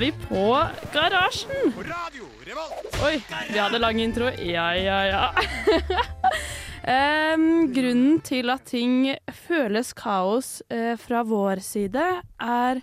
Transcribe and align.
er 0.00 0.06
vi 0.06 0.12
på 0.28 0.44
garasjen. 0.94 1.74
Oi, 3.04 3.16
vi 3.50 3.58
hadde 3.58 3.78
lang 3.82 3.98
intro. 4.00 4.30
Ja, 4.40 4.70
ja, 4.72 5.00
ja. 5.04 5.24
um, 7.34 7.66
grunnen 7.74 8.20
til 8.24 8.48
at 8.48 8.64
ting 8.70 9.10
føles 9.42 9.92
kaos 9.98 10.62
uh, 10.72 10.94
fra 11.00 11.20
vår 11.28 11.60
side, 11.64 12.04
er 12.40 12.80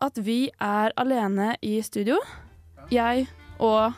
at 0.00 0.20
vi 0.24 0.38
er 0.56 0.94
alene 0.96 1.50
i 1.60 1.82
studio. 1.84 2.16
Jeg 2.88 3.26
og 3.58 3.92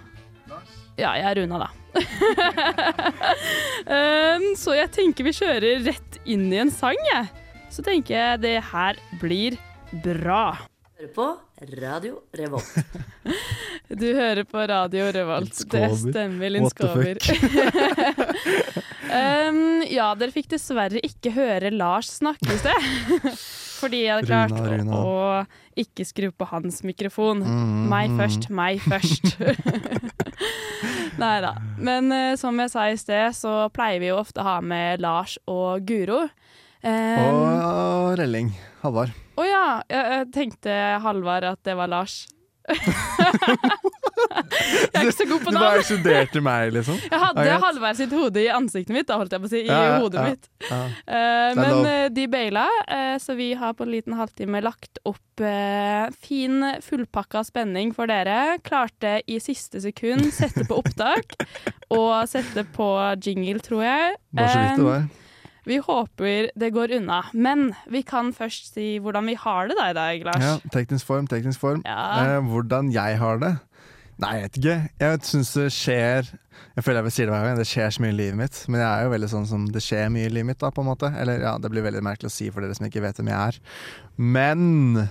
Ja, 0.99 1.15
jeg 1.15 1.29
er 1.31 1.39
Runa, 1.39 1.61
da. 1.63 1.69
um, 3.95 4.49
så 4.59 4.75
jeg 4.75 4.91
tenker 4.97 5.29
vi 5.29 5.37
kjører 5.39 5.87
rett 5.87 6.19
inn 6.27 6.49
i 6.51 6.59
en 6.65 6.75
sang, 6.75 6.99
jeg. 7.13 7.31
Så 7.71 7.87
tenker 7.87 8.17
jeg 8.17 8.43
det 8.43 8.57
her 8.73 8.99
blir 9.23 9.55
bra. 10.03 10.59
Hører 10.99 11.15
på 11.15 11.29
Radio 11.61 12.23
Revolt. 12.33 12.75
Du 13.89 14.15
hører 14.15 14.45
på 14.47 14.59
Radio 14.71 15.11
Revolt. 15.13 15.65
Det 15.67 15.97
stemmer, 15.99 16.51
Linn 16.51 16.71
Skåber. 16.71 17.19
um, 19.51 19.83
ja, 19.91 20.15
dere 20.15 20.31
fikk 20.31 20.47
dessverre 20.53 21.01
ikke 21.05 21.33
høre 21.35 21.71
Lars 21.75 22.07
snakke 22.21 22.55
i 22.55 22.59
sted. 22.61 22.81
Fordi 23.81 24.05
jeg 24.05 24.15
hadde 24.15 24.29
klart 24.31 24.55
Runa, 24.55 24.77
Runa. 24.79 24.93
Å, 24.95 24.99
å 25.43 25.83
ikke 25.83 26.07
skru 26.07 26.31
på 26.31 26.45
hans 26.53 26.85
mikrofon. 26.87 27.43
Mm, 27.43 27.91
Meg 27.91 28.15
mm. 28.15 28.19
først, 28.23 28.47
meg 28.55 28.79
først. 28.87 29.35
Nei 31.21 31.41
da. 31.43 31.57
Men 31.83 32.13
uh, 32.15 32.39
som 32.41 32.57
jeg 32.63 32.71
sa 32.73 32.87
i 32.89 32.97
sted, 33.01 33.35
så 33.37 33.69
pleier 33.75 34.01
vi 34.01 34.09
jo 34.13 34.21
ofte 34.23 34.41
å 34.41 34.47
ha 34.53 34.61
med 34.63 35.03
Lars 35.03 35.35
og 35.51 35.83
Guro. 35.91 36.29
Um, 36.81 36.91
Og 37.31 38.19
Relling. 38.21 38.53
Halvard. 38.81 39.11
Å 39.37 39.45
ja, 39.45 39.65
jeg, 39.91 40.05
jeg 40.15 40.29
tenkte 40.37 40.77
Halvard 41.05 41.45
at 41.51 41.61
det 41.69 41.75
var 41.77 41.91
Lars. 41.93 42.23
jeg 42.71 42.77
er 44.95 45.03
ikke 45.03 45.15
så 45.17 45.27
god 45.27 45.43
på 45.43 45.53
navn. 45.53 45.57
Du 45.57 45.65
bare 45.65 45.85
studerte 45.87 46.43
meg, 46.45 46.73
liksom? 46.77 46.97
Jeg 47.03 47.21
hadde 47.23 47.43
okay. 47.43 47.61
Halvard 47.65 47.99
sitt 47.99 48.13
hode 48.15 48.43
i 48.43 48.49
ansiktet 48.53 48.95
mitt, 48.95 49.09
da 49.09 49.19
holdt 49.21 49.35
jeg 49.35 49.43
på 49.43 49.49
å 49.49 49.53
si. 49.53 49.63
I 49.65 49.69
Ja, 49.71 49.99
hodet 50.01 50.21
ja. 50.21 50.27
mitt. 50.31 50.49
Ja. 50.69 50.81
Er 51.21 51.59
men 51.59 51.71
lov. 51.75 51.89
eh, 51.91 52.07
de 52.17 52.27
baila, 52.33 52.67
uh, 52.87 53.17
så 53.23 53.37
vi 53.39 53.51
har 53.59 53.75
på 53.77 53.87
en 53.87 53.93
liten 53.95 54.17
halvtime 54.19 54.63
lagt 54.65 55.01
opp 55.09 55.45
uh, 55.45 56.09
fin 56.25 56.61
fullpakka 56.85 57.43
spenning 57.49 57.95
for 57.97 58.11
dere. 58.11 58.59
Klarte 58.67 59.19
i 59.27 59.41
siste 59.43 59.83
sekund 59.85 60.31
sette 60.37 60.65
på 60.69 60.79
opptak 60.81 61.37
og 61.97 62.13
sette 62.31 62.65
på 62.77 62.91
jingle, 63.25 63.61
tror 63.65 63.85
jeg. 63.89 64.21
Bare 64.37 64.53
så 64.53 64.63
vidt 64.65 64.79
det 64.85 64.89
var. 64.93 65.09
Vi 65.69 65.81
håper 65.85 66.51
det 66.59 66.71
går 66.73 66.97
unna. 67.01 67.23
Men 67.33 67.73
vi 67.91 68.03
kan 68.07 68.33
først 68.37 68.73
si 68.75 68.95
hvordan 69.03 69.27
vi 69.29 69.37
har 69.39 69.69
det 69.69 69.77
da 69.79 69.89
i 69.91 69.97
dag, 69.97 70.25
Lars. 70.31 70.45
Ja, 70.45 70.55
teknisk 70.73 71.07
form, 71.09 71.29
teknisk 71.31 71.61
form. 71.61 71.83
Ja. 71.85 72.37
Eh, 72.37 72.47
hvordan 72.49 72.93
jeg 72.95 73.19
har 73.21 73.43
det? 73.43 73.57
Nei, 74.21 74.35
jeg 74.37 74.43
vet 74.45 74.59
ikke. 74.61 74.77
Jeg 75.01 75.21
syns 75.25 75.51
det 75.57 75.71
skjer 75.73 76.27
Jeg 76.77 76.85
føler 76.85 76.99
jeg 77.01 77.07
vil 77.07 77.13
si 77.15 77.23
det 77.25 77.33
hver 77.33 77.45
gang, 77.47 77.57
det 77.57 77.65
skjer 77.69 77.95
så 77.95 78.03
mye 78.05 78.13
i 78.13 78.17
livet 78.19 78.37
mitt. 78.37 78.59
Men 78.69 78.83
jeg 78.83 78.89
er 78.91 79.07
jo 79.07 79.13
veldig 79.15 79.31
sånn 79.33 79.47
som 79.49 79.63
det 79.73 79.81
skjer 79.85 80.11
mye 80.13 80.29
i 80.29 80.33
livet 80.33 80.51
mitt, 80.53 80.61
da, 80.61 80.69
på 80.75 80.85
en 80.85 80.91
måte. 80.91 81.09
Eller 81.19 81.41
ja, 81.45 81.55
det 81.61 81.71
blir 81.73 81.85
veldig 81.87 82.03
merkelig 82.05 82.29
å 82.29 82.35
si 82.35 82.51
for 82.53 82.61
dere 82.65 82.77
som 82.77 82.87
ikke 82.89 83.03
vet 83.05 83.17
hvem 83.21 83.31
jeg 83.33 83.41
er. 83.55 83.59
Men 84.21 85.07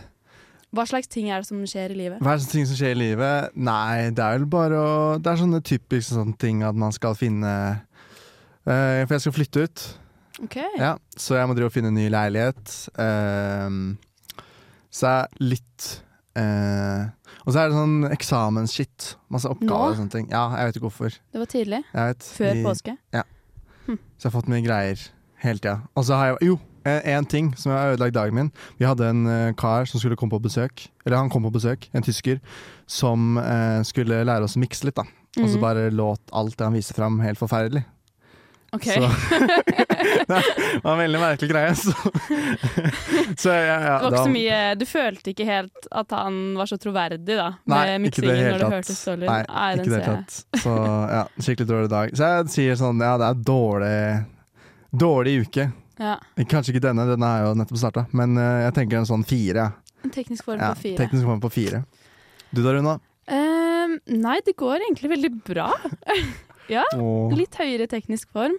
Hva 0.70 0.86
slags 0.86 1.10
ting 1.10 1.32
er 1.34 1.42
det 1.42 1.50
som 1.50 1.64
skjer 1.66 1.96
i 1.96 1.98
livet? 1.98 2.22
hva 2.22 2.36
er 2.36 2.42
det 2.44 2.52
ting 2.52 2.68
som 2.70 2.78
skjer 2.78 2.94
i 2.94 3.00
livet? 3.02 3.56
Nei, 3.58 4.12
det 4.14 4.22
er 4.22 4.38
vel 4.38 4.46
bare 4.50 4.78
å 4.78 4.92
Det 5.18 5.32
er 5.32 5.42
sånne 5.42 5.64
typiske 5.66 6.14
sånne 6.14 6.38
ting 6.38 6.62
at 6.68 6.78
man 6.78 6.94
skal 6.94 7.18
finne 7.18 7.54
uh, 8.70 9.02
For 9.08 9.16
jeg 9.18 9.26
skal 9.26 9.38
flytte 9.40 9.66
ut. 9.66 9.88
OK. 10.44 10.56
Ja, 10.80 10.94
så 11.20 11.36
jeg 11.36 11.48
må 11.50 11.56
drive 11.58 11.68
og 11.72 11.74
finne 11.76 11.92
en 11.92 11.98
ny 12.00 12.08
leilighet. 12.14 12.76
Uh, 12.96 13.96
så 14.90 15.08
er 15.12 15.28
litt 15.44 15.88
uh, 16.40 17.10
Og 17.46 17.52
så 17.54 17.60
er 17.62 17.70
det 17.70 17.76
sånn 17.78 17.98
eksamensshit. 18.14 19.12
Masse 19.34 19.50
oppgaver 19.52 19.74
Nå? 19.74 19.92
og 19.94 20.00
sånne 20.00 20.14
ting. 20.16 20.30
Ja, 20.32 20.46
jeg 20.58 20.70
vet 20.70 20.80
ikke 20.80 20.88
hvorfor. 20.90 21.20
Det 21.34 21.44
var 21.44 21.52
tidlig. 21.52 21.82
Jeg 21.94 22.14
vet. 22.14 22.32
Før 22.40 22.56
I- 22.56 22.64
påske. 22.66 22.96
Så 23.90 24.28
jeg 24.28 24.30
har 24.30 24.34
fått 24.36 24.50
mye 24.52 24.62
greier 24.62 25.00
hele 25.42 25.58
tida. 25.64 25.78
Og 25.98 26.04
så 26.06 26.18
har 26.20 26.28
jeg 26.34 26.50
Jo, 26.50 26.58
én 26.86 27.26
ting 27.30 27.48
som 27.58 27.72
har 27.74 27.94
ødelagt 27.96 28.14
dagen 28.14 28.36
min. 28.38 28.50
Vi 28.78 28.86
hadde 28.86 29.08
en 29.10 29.24
uh, 29.26 29.52
kar 29.58 29.86
som 29.90 30.00
skulle 30.02 30.18
komme 30.20 30.32
på 30.36 30.42
besøk. 30.44 30.84
Eller 31.06 31.18
han 31.18 31.30
kom 31.34 31.44
på 31.48 31.52
besøk, 31.56 31.88
en 31.96 32.06
tysker, 32.06 32.38
som 32.90 33.38
eh, 33.42 33.80
skulle 33.88 34.20
lære 34.26 34.44
oss 34.46 34.56
å 34.58 34.62
mikse 34.62 34.86
litt, 34.88 34.96
da. 34.98 35.04
Og 35.40 35.46
så 35.50 35.56
Mhm. 35.58 35.62
bare 35.62 35.90
låt 35.94 36.22
alt 36.34 36.56
det 36.58 36.66
han 36.66 36.74
viste 36.78 36.94
fram, 36.98 37.20
helt 37.22 37.38
forferdelig. 37.40 37.84
OK. 38.74 38.86
Så 38.86 39.10
Det 40.30 40.84
var 40.84 40.94
en 40.94 41.00
veldig 41.00 41.20
merkelig 41.22 41.50
greie, 41.50 41.76
så, 41.76 41.94
så 43.42 43.54
ja, 43.54 43.78
ja, 43.82 43.96
Det 43.98 44.04
var 44.04 44.14
ikke 44.14 44.24
så 44.24 44.34
mye 44.34 44.60
Du 44.78 44.86
følte 44.86 45.32
ikke 45.34 45.48
helt 45.48 45.88
at 46.02 46.14
han 46.14 46.38
var 46.60 46.70
så 46.70 46.78
troverdig, 46.82 47.24
da, 47.26 47.48
Nei, 47.72 47.84
ikke 48.12 48.24
det 48.28 48.36
helt 48.38 48.62
når 48.62 48.76
det 48.78 48.84
tatt. 48.92 49.24
Nei. 49.24 49.40
Nei, 49.50 49.70
ikke 49.80 49.94
det 49.96 50.02
tatt. 50.06 50.38
Så 50.62 50.76
ja, 51.10 51.24
skikkelig 51.42 51.70
dårlig 51.72 51.92
dag. 51.96 52.14
Så 52.14 52.30
jeg 52.30 52.54
sier 52.56 52.80
sånn, 52.80 53.02
ja, 53.04 53.16
det 53.22 53.32
er 53.32 53.42
dårlig 53.50 53.96
Dårlig 54.90 55.36
uke. 55.46 55.68
Ja. 56.02 56.16
Kanskje 56.50 56.74
ikke 56.74 56.82
denne, 56.88 57.04
denne 57.10 57.28
er 57.30 57.44
jo 57.46 57.56
nettopp 57.60 57.78
starta, 57.78 58.06
men 58.16 58.38
uh, 58.40 58.64
jeg 58.64 58.76
tenker 58.78 58.98
en 59.02 59.10
sånn 59.10 59.26
fire. 59.28 59.68
En 60.02 60.14
teknisk 60.14 60.48
form 60.48 60.62
på 60.64 60.76
fire. 60.82 60.98
teknisk 60.98 61.28
form 61.28 61.42
på 61.44 61.52
fire. 61.54 61.84
Du 62.50 62.64
da, 62.64 62.74
Runa? 62.74 62.96
Ehm, 63.30 64.00
nei, 64.24 64.40
det 64.46 64.56
går 64.58 64.86
egentlig 64.86 65.12
veldig 65.12 65.32
bra. 65.46 65.68
ja, 66.76 66.86
litt 67.36 67.60
høyere 67.60 67.90
teknisk 67.92 68.32
form. 68.34 68.56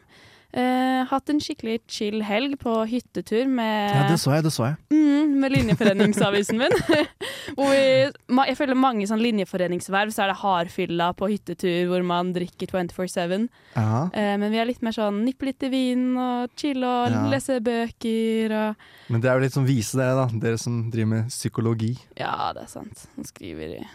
Eh, 0.53 1.05
hatt 1.07 1.31
en 1.31 1.39
skikkelig 1.39 1.77
chill 1.87 2.23
helg 2.27 2.57
på 2.59 2.73
hyttetur 2.91 3.47
med, 3.47 3.93
Ja, 3.95 4.09
det 4.11 4.17
så 4.19 4.33
jeg, 4.35 4.43
det 4.43 4.51
så 4.51 4.65
jeg. 4.67 4.77
mm, 4.91 5.37
med 5.41 5.53
Linjeforeningsavisen 5.55 6.59
min. 6.59 6.75
hvor 7.57 7.71
vi, 7.71 8.11
jeg 8.51 8.57
føler 8.59 8.75
mange 8.79 9.07
sånn 9.07 9.23
linjeforeningsverv, 9.23 10.11
så 10.11 10.25
er 10.25 10.33
det 10.33 10.41
hardfylla 10.43 11.13
på 11.19 11.29
hyttetur 11.31 11.87
hvor 11.93 12.03
man 12.07 12.33
drikker 12.35 12.67
24-7. 12.75 13.47
Ja. 13.77 14.03
Eh, 14.11 14.35
men 14.43 14.51
vi 14.51 14.59
er 14.59 14.67
litt 14.67 14.83
mer 14.83 14.97
sånn 14.97 15.23
nippe 15.27 15.47
litt 15.47 15.63
i 15.63 15.71
vin 15.73 16.05
og 16.19 16.51
chille 16.59 16.83
og 16.87 17.15
Ja. 17.15 17.23
lese 17.31 17.61
bøker 17.63 18.57
og 18.59 18.77
Men 19.09 19.21
det 19.23 19.31
er 19.31 19.39
jo 19.39 19.45
litt 19.47 19.55
sånn 19.55 19.67
vise 19.71 19.99
det, 20.03 20.11
da. 20.19 20.27
Dere 20.35 20.59
som 20.59 20.91
driver 20.91 21.07
med 21.15 21.29
psykologi. 21.31 21.95
Ja, 22.19 22.53
det 22.55 22.67
er 22.67 22.73
sant. 22.75 23.07
Han 23.17 23.25
skriver 23.25 23.79
i 23.79 23.87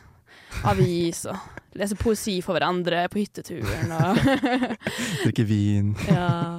avis 0.65 1.25
og 1.29 1.37
lese 1.75 1.97
poesi 1.99 2.37
for 2.43 2.55
hverandre 2.55 3.01
på 3.11 3.19
hytteturen 3.19 3.91
og 3.91 4.19
Drikke 5.25 5.45
vin. 5.49 5.93
Ja. 6.09 6.57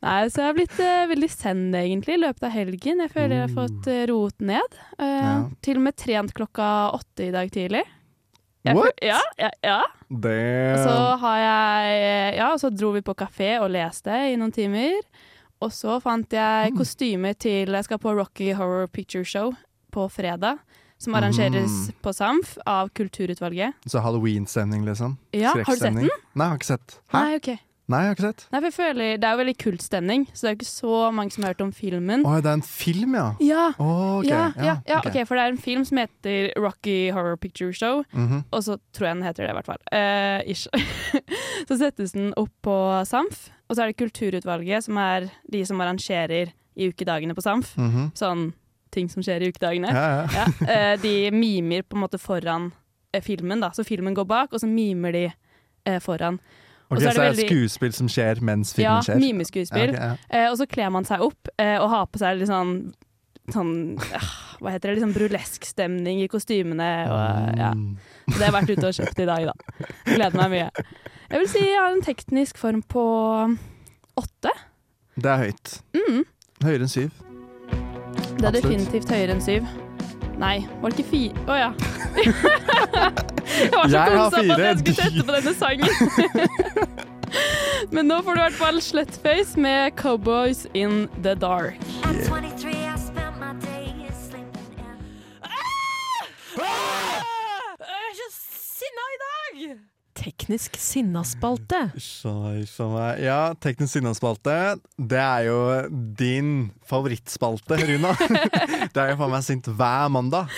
Nei, 0.00 0.20
så 0.32 0.40
jeg 0.40 0.46
har 0.48 0.56
blitt 0.56 0.78
uh, 0.80 1.08
veldig 1.10 1.28
send 1.28 1.76
egentlig 1.76 2.14
i 2.16 2.20
løpet 2.22 2.46
av 2.48 2.54
helgen. 2.54 3.02
Jeg 3.04 3.12
føler 3.12 3.34
jeg 3.36 3.42
har 3.44 3.56
fått 3.56 3.88
uh, 3.92 3.98
roet 4.08 4.44
ned. 4.52 4.78
Uh, 4.96 5.08
Ja. 5.20 5.32
Til 5.60 5.76
og 5.80 5.84
med 5.84 5.96
trent 6.00 6.32
klokka 6.36 6.68
åtte 6.96 7.26
i 7.26 7.34
dag 7.34 7.50
tidlig. 7.52 7.82
Jeg 8.64 8.76
What? 8.76 8.96
Ja, 9.04 9.18
ja, 9.40 9.50
ja. 9.64 9.78
Og 10.74 10.80
så 10.84 10.96
har 11.22 11.36
jeg 11.40 12.00
Ja, 12.38 12.48
og 12.54 12.60
så 12.60 12.68
dro 12.72 12.90
vi 12.96 13.00
på 13.04 13.14
kafé 13.16 13.54
og 13.60 13.70
leste 13.72 14.16
i 14.32 14.36
noen 14.40 14.52
timer. 14.52 14.96
Og 15.60 15.72
så 15.76 15.98
fant 16.00 16.32
jeg 16.32 16.72
kostyme 16.76 17.34
til 17.36 17.72
Jeg 17.76 17.84
skal 17.84 18.00
på 18.00 18.12
Rocky 18.16 18.54
Horror 18.56 18.88
Picture 18.88 19.24
Show 19.24 19.52
på 19.92 20.08
fredag. 20.12 20.60
Som 21.00 21.14
arrangeres 21.16 21.72
Mm. 21.88 21.94
på 22.04 22.12
SAMF 22.12 22.58
av 22.68 22.90
Kulturutvalget. 22.92 23.72
Så 23.88 24.02
halloween-stemning, 24.04 24.84
liksom. 24.84 25.16
Ja, 25.32 25.54
har 25.56 25.64
du 25.64 25.76
sett 25.80 25.94
den? 25.94 25.94
Nei, 26.04 26.44
jeg 26.44 26.48
har 26.50 26.58
ikke 26.58 26.64
sett. 26.74 26.98
Hæ? 27.08 27.18
Nei, 27.24 27.36
ok. 27.40 27.48
Nei, 27.90 27.98
jeg 28.04 28.06
har 28.06 28.14
ikke 28.14 28.26
sett. 28.28 28.42
Nei, 28.52 28.60
for 28.60 28.66
jeg 28.68 28.74
føler 28.76 29.16
Det 29.18 29.24
er 29.26 29.32
jo 29.34 29.38
veldig 29.42 29.56
kultstemning, 29.58 30.26
så 30.30 30.40
det 30.42 30.46
er 30.50 30.52
jo 30.54 30.58
ikke 30.60 30.68
så 30.70 31.12
mange 31.12 31.32
som 31.32 31.42
har 31.42 31.54
hørt 31.54 31.60
om 31.64 31.72
filmen. 31.72 32.22
Å, 32.28 32.34
det 32.42 32.46
er 32.46 32.52
en 32.52 32.62
film, 32.62 33.14
ja. 33.16 33.24
Ja, 33.40 33.64
Oh, 33.80 34.18
ok. 34.20 34.28
ja, 34.28 34.52
ja, 34.60 34.76
ja, 34.86 34.98
ok. 35.00 35.06
ok, 35.10 35.26
for 35.26 35.34
det 35.34 35.42
er 35.42 35.48
en 35.50 35.58
film 35.58 35.84
som 35.84 35.98
heter 35.98 36.52
Rocky 36.56 37.10
Horror 37.10 37.36
Picture 37.36 37.72
Show, 37.72 38.04
Mhm. 38.14 38.44
og 38.52 38.62
så 38.62 38.76
tror 38.92 39.08
jeg 39.08 39.16
den 39.16 39.24
heter 39.24 39.46
det, 39.46 39.50
i 39.50 39.54
hvert 39.58 39.66
fall. 39.66 39.82
Eh, 39.90 40.42
ish. 40.52 40.68
så 41.68 41.76
settes 41.80 42.12
den 42.12 42.32
opp 42.36 42.52
på 42.62 42.76
SAMF, 43.06 43.48
og 43.68 43.76
så 43.76 43.82
er 43.82 43.86
det 43.92 43.96
Kulturutvalget, 43.96 44.84
som 44.84 44.96
er 44.98 45.30
de 45.50 45.64
som 45.64 45.80
arrangerer 45.80 46.52
i 46.76 46.88
ukedagene 46.92 47.34
på 47.34 47.42
SAMF. 47.42 47.74
Mhm. 47.76 48.12
Sånn 48.14 48.52
ting 48.92 49.08
som 49.12 49.22
skjer 49.22 49.42
i 49.46 49.50
ukedagene. 49.52 49.90
Ja, 49.92 50.06
ja. 50.26 50.46
Ja, 50.60 50.70
eh, 50.74 50.96
de 51.02 51.30
mimer 51.34 51.82
på 51.86 51.96
en 51.98 52.04
måte 52.04 52.18
foran 52.20 52.70
eh, 53.14 53.22
filmen, 53.22 53.60
da. 53.62 53.70
Så 53.76 53.84
filmen 53.86 54.14
går 54.16 54.26
bak, 54.30 54.52
og 54.52 54.60
så 54.62 54.68
mimer 54.70 55.12
de 55.16 55.24
eh, 55.30 56.00
foran. 56.02 56.40
Ok, 56.90 56.98
så 56.98 57.10
er 57.10 57.14
det 57.14 57.26
veldig- 57.28 57.46
skuespill 57.50 57.92
som 57.94 58.08
skjer 58.10 58.40
mens 58.42 58.74
Ja, 58.78 58.96
filmen 58.98 59.06
skjer? 59.06 59.20
mimeskuespill. 59.22 59.92
Ja, 59.94 60.12
ok, 60.16 60.26
ja. 60.32 60.40
Eh, 60.40 60.48
og 60.50 60.58
så 60.58 60.66
kler 60.66 60.90
man 60.90 61.04
seg 61.06 61.22
opp 61.22 61.48
og 61.56 61.88
har 61.90 62.06
på 62.10 62.18
seg 62.18 62.38
litt 62.40 62.48
sånn 62.50 62.92
Sånn, 63.50 63.98
ah, 64.14 64.26
hva 64.60 64.70
heter 64.70 64.92
det, 64.92 65.00
liksom 65.00 65.14
sånn 65.16 65.64
stemning 65.66 66.20
i 66.22 66.28
kostymene. 66.30 66.86
Og, 67.10 67.56
ja. 67.58 67.70
Så 68.28 68.36
det 68.36 68.44
har 68.44 68.44
jeg 68.46 68.54
vært 68.54 68.70
ute 68.76 68.86
og 68.86 68.94
kjøpt 68.94 69.22
i 69.24 69.26
dag, 69.26 69.46
da. 69.48 69.86
Gleder 70.06 70.36
meg 70.38 70.50
mye. 70.52 70.84
Jeg 71.32 71.40
vil 71.40 71.48
si 71.50 71.62
jeg 71.64 71.80
har 71.80 71.90
en 71.96 72.04
teknisk 72.04 72.60
form 72.60 72.82
på 72.86 73.02
åtte. 74.20 74.52
Det 75.18 75.32
er 75.32 75.42
høyt. 75.48 75.74
Mm, 75.98 76.22
Høyere 76.62 76.86
enn 76.86 76.92
syv. 76.92 77.10
Det 78.14 78.22
er 78.22 78.48
Absolutt. 78.48 78.62
definitivt 78.62 79.10
høyere 79.10 79.36
enn 79.36 79.44
syv. 79.44 79.68
Nei, 80.40 80.56
var 80.80 80.92
det 80.92 80.98
ikke 80.98 81.10
fire? 81.10 81.44
Å 81.46 81.58
ja. 81.58 81.70
jeg 83.60 83.70
var 83.74 83.88
så 83.92 84.04
konsa 84.08 84.42
på 84.46 84.56
at 84.56 84.64
jeg 84.64 84.78
skulle 84.78 84.98
sette 85.02 85.26
på 85.26 85.32
denne 85.36 85.54
sangen. 85.58 85.88
Men 87.94 88.10
nå 88.10 88.20
får 88.22 88.36
du 88.36 88.40
i 88.40 88.42
hvert 88.42 88.58
fall 88.58 88.80
Slutface 88.82 89.60
med 89.60 89.94
'Cowboys 89.96 90.66
in 90.74 91.08
the 91.22 91.34
Dark'. 91.34 91.78
At 92.04 92.18
teknisk 100.40 100.76
sinnaspalte. 100.80 101.90
Ja, 103.20 103.52
Teknisk 103.60 103.92
sinnaspalte. 103.92 104.78
Det 104.96 105.20
er 105.20 105.44
jo 105.44 105.58
din 106.16 106.70
favorittspalte, 106.88 107.76
Runa. 107.76 108.14
det 108.94 109.02
er 109.02 109.12
jo 109.12 109.18
faen 109.20 109.34
meg 109.34 109.44
sint 109.44 109.68
hver 109.68 110.08
mandag. 110.12 110.48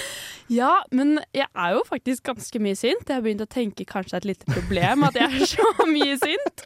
Ja, 0.53 0.73
men 0.93 1.15
jeg 1.33 1.47
er 1.57 1.75
jo 1.79 1.83
faktisk 1.89 2.27
ganske 2.29 2.61
mye 2.61 2.77
sint. 2.77 3.07
Jeg 3.09 3.17
har 3.17 3.25
begynt 3.25 3.45
å 3.45 3.49
tenke 3.49 3.87
kanskje 3.89 4.13
det 4.13 4.19
er 4.19 4.23
et 4.23 4.31
lite 4.33 4.53
problem 4.53 5.07
at 5.09 5.17
jeg 5.17 5.31
er 5.41 5.47
så 5.49 5.87
mye 5.97 6.17
sint. 6.21 6.65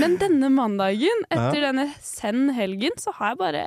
men 0.00 0.16
denne 0.20 0.48
mandagen, 0.52 1.22
etter 1.30 1.60
Ja. 1.60 1.66
denne 1.68 1.86
send-helgen, 2.02 2.96
så 3.00 3.12
har 3.18 3.32
jeg 3.34 3.38
bare 3.40 3.62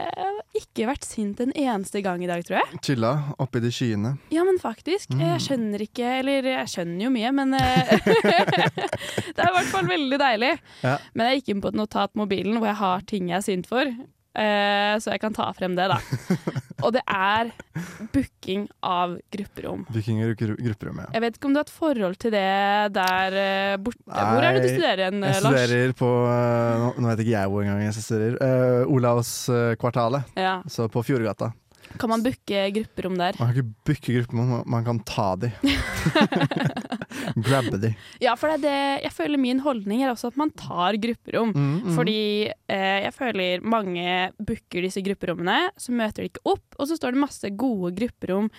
ikke 0.59 0.88
vært 0.89 1.07
sint 1.07 1.39
en 1.44 1.53
eneste 1.56 2.01
gang 2.06 2.21
i 2.25 2.29
dag, 2.29 2.44
tror 2.47 2.59
jeg. 2.59 2.81
Chilla 2.85 3.13
oppi 3.39 3.61
de 3.63 3.71
skyene. 3.73 4.15
Ja, 4.33 4.44
men 4.47 4.59
faktisk. 4.62 5.13
Mm. 5.15 5.23
Jeg 5.25 5.45
skjønner 5.47 5.85
ikke 5.85 6.12
Eller 6.19 6.44
jeg 6.51 6.67
skjønner 6.73 7.05
jo 7.07 7.12
mye, 7.15 7.31
men 7.35 7.53
eh, 7.57 7.95
Det 9.35 9.39
er 9.39 9.50
i 9.50 9.55
hvert 9.55 9.71
fall 9.71 9.88
veldig 9.89 10.19
deilig. 10.21 10.53
Ja. 10.83 10.97
Men 11.13 11.29
jeg 11.31 11.41
gikk 11.41 11.53
inn 11.55 11.62
på 11.63 11.71
et 11.71 11.77
notat 11.79 12.15
mobilen 12.19 12.57
hvor 12.59 12.69
jeg 12.73 12.79
har 12.81 13.05
ting 13.09 13.29
jeg 13.31 13.39
er 13.39 13.45
sint 13.45 13.69
for. 13.69 13.89
Eh, 14.39 14.95
så 15.03 15.12
jeg 15.13 15.21
kan 15.24 15.36
ta 15.36 15.50
frem 15.57 15.75
det, 15.77 15.89
da. 15.91 16.00
Og 16.86 16.94
det 16.95 17.01
er 17.12 17.50
booking 18.13 18.62
av 18.88 19.18
grupperom. 19.36 19.81
Booking 19.91 20.21
av 20.24 20.31
gru- 20.39 20.56
grupperom, 20.56 21.01
ja. 21.03 21.07
Jeg 21.18 21.24
vet 21.25 21.36
ikke 21.39 21.50
om 21.50 21.56
du 21.56 21.59
har 21.59 21.68
et 21.68 21.74
forhold 21.75 22.15
til 22.24 22.31
det 22.31 22.45
der 22.95 23.36
eh, 23.44 23.77
borte. 23.83 24.00
Hvor 24.07 24.47
er 24.47 24.56
det 24.56 24.63
du 24.63 24.69
studerer 24.71 25.01
igjen, 25.03 25.19
Lars? 25.25 25.41
Jeg 25.44 25.68
studerer 25.68 25.95
på 26.00 26.12
eh, 26.31 26.86
Nå 27.03 27.09
vet 27.12 27.24
ikke 27.25 27.36
jeg 27.36 27.51
hvor 27.51 27.65
engang 27.68 27.83
jeg 27.83 27.97
studerer. 28.00 28.38
Uh, 28.39 28.94
Olavskvartalet, 28.95 30.31
Ja. 30.39 30.59
så 30.71 30.88
på 30.91 31.03
Fjordgata. 31.03 31.51
Kan 32.00 32.12
man 32.12 32.21
booke 32.24 32.63
grupperom 32.75 33.15
der? 33.18 33.36
Man 33.41 33.50
kan 33.51 33.57
ikke 33.59 33.75
booke 33.89 34.15
grupperom, 34.19 34.50
man, 34.56 34.63
man 34.77 34.83
kan 34.88 35.00
ta 35.09 35.31
de. 35.41 35.50
Grabbe 37.47 37.80
de. 37.81 37.94
Ja, 38.24 38.36
for 38.39 38.51
det 38.62 38.74
Jeg 39.03 39.13
føler 39.15 39.41
min 39.41 39.62
holdning 39.63 40.03
er 40.03 40.13
også 40.13 40.33
at 40.33 40.39
man 40.39 40.51
tar 40.57 40.97
grupperom. 41.01 41.53
Mm, 41.56 41.71
mm. 41.86 41.95
Fordi 41.97 42.19
eh, 42.50 43.00
jeg 43.06 43.15
føler 43.15 43.65
mange 43.65 44.09
booker 44.38 44.86
disse 44.86 45.03
grupperommene, 45.06 45.71
så 45.80 45.95
møter 45.95 46.24
de 46.24 46.33
ikke 46.33 46.45
opp, 46.56 46.68
og 46.77 46.89
så 46.89 47.00
står 47.00 47.15
det 47.15 47.25
masse 47.27 47.56
gode 47.59 47.95
grupperom 47.97 48.51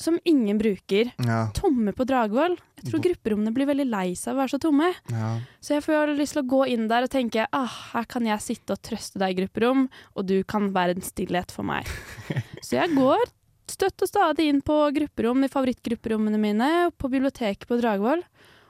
som 0.00 0.18
ingen 0.24 0.58
bruker. 0.58 1.10
Ja, 1.22 1.48
Tomme 1.54 1.92
på 1.94 2.06
Dragvoll. 2.08 2.56
Jeg 2.80 2.90
tror 2.90 3.02
grupperommene 3.04 3.52
blir 3.54 3.68
veldig 3.68 3.86
lei 3.88 4.08
seg 4.18 4.32
av 4.32 4.36
å 4.36 4.42
være 4.42 4.54
så 4.56 4.60
tomme. 4.62 4.90
ja. 5.12 5.30
Så 5.64 5.76
jeg 5.76 5.84
får 5.86 6.12
lyst 6.18 6.36
til 6.36 6.42
å 6.42 6.48
gå 6.50 6.64
inn 6.74 6.88
der 6.90 7.06
og 7.06 7.12
tenke 7.12 7.46
ah, 7.56 7.78
her 7.94 8.08
kan 8.10 8.26
jeg 8.28 8.42
sitte 8.44 8.74
og 8.74 8.82
trøste 8.84 9.20
deg 9.22 9.32
i 9.32 9.38
grupperom, 9.42 9.86
og 10.14 10.26
du 10.28 10.36
kan 10.44 10.68
være 10.74 10.96
en 10.96 11.06
stillhet 11.06 11.54
for 11.54 11.66
meg. 11.66 11.88
så 12.66 12.80
jeg 12.80 12.92
går 12.98 13.22
støtt 13.72 14.04
og 14.04 14.10
stadig 14.10 14.48
inn 14.50 14.60
på 14.64 14.76
grupperom, 14.96 15.44
i 15.46 15.50
favorittgrupperommene 15.52 16.40
mine, 16.40 16.70
på 16.98 17.10
biblioteket 17.12 17.68
på 17.70 17.78
Dragvoll. 17.80 18.22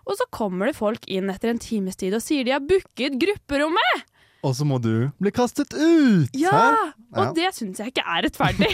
Og 0.05 0.19
så 0.19 0.27
kommer 0.35 0.69
det 0.69 0.77
folk 0.77 1.07
inn 1.09 1.31
etter 1.33 1.51
en 1.55 1.63
times 1.63 1.97
tid 1.97 2.13
og 2.17 2.21
sier 2.25 2.45
de 2.45 2.53
har 2.55 2.65
booket 2.65 3.17
grupperommet! 3.21 4.05
Og 4.45 4.53
så 4.53 4.67
må 4.69 4.77
du 4.85 5.07
bli 5.17 5.31
kastet 5.33 5.73
ut! 5.73 6.29
Ja! 6.37 6.53
Her. 6.53 6.91
Og 7.17 7.31
det 7.39 7.49
syns 7.57 7.81
jeg 7.81 7.95
ikke 7.95 8.05
er 8.05 8.27
rettferdig. 8.27 8.69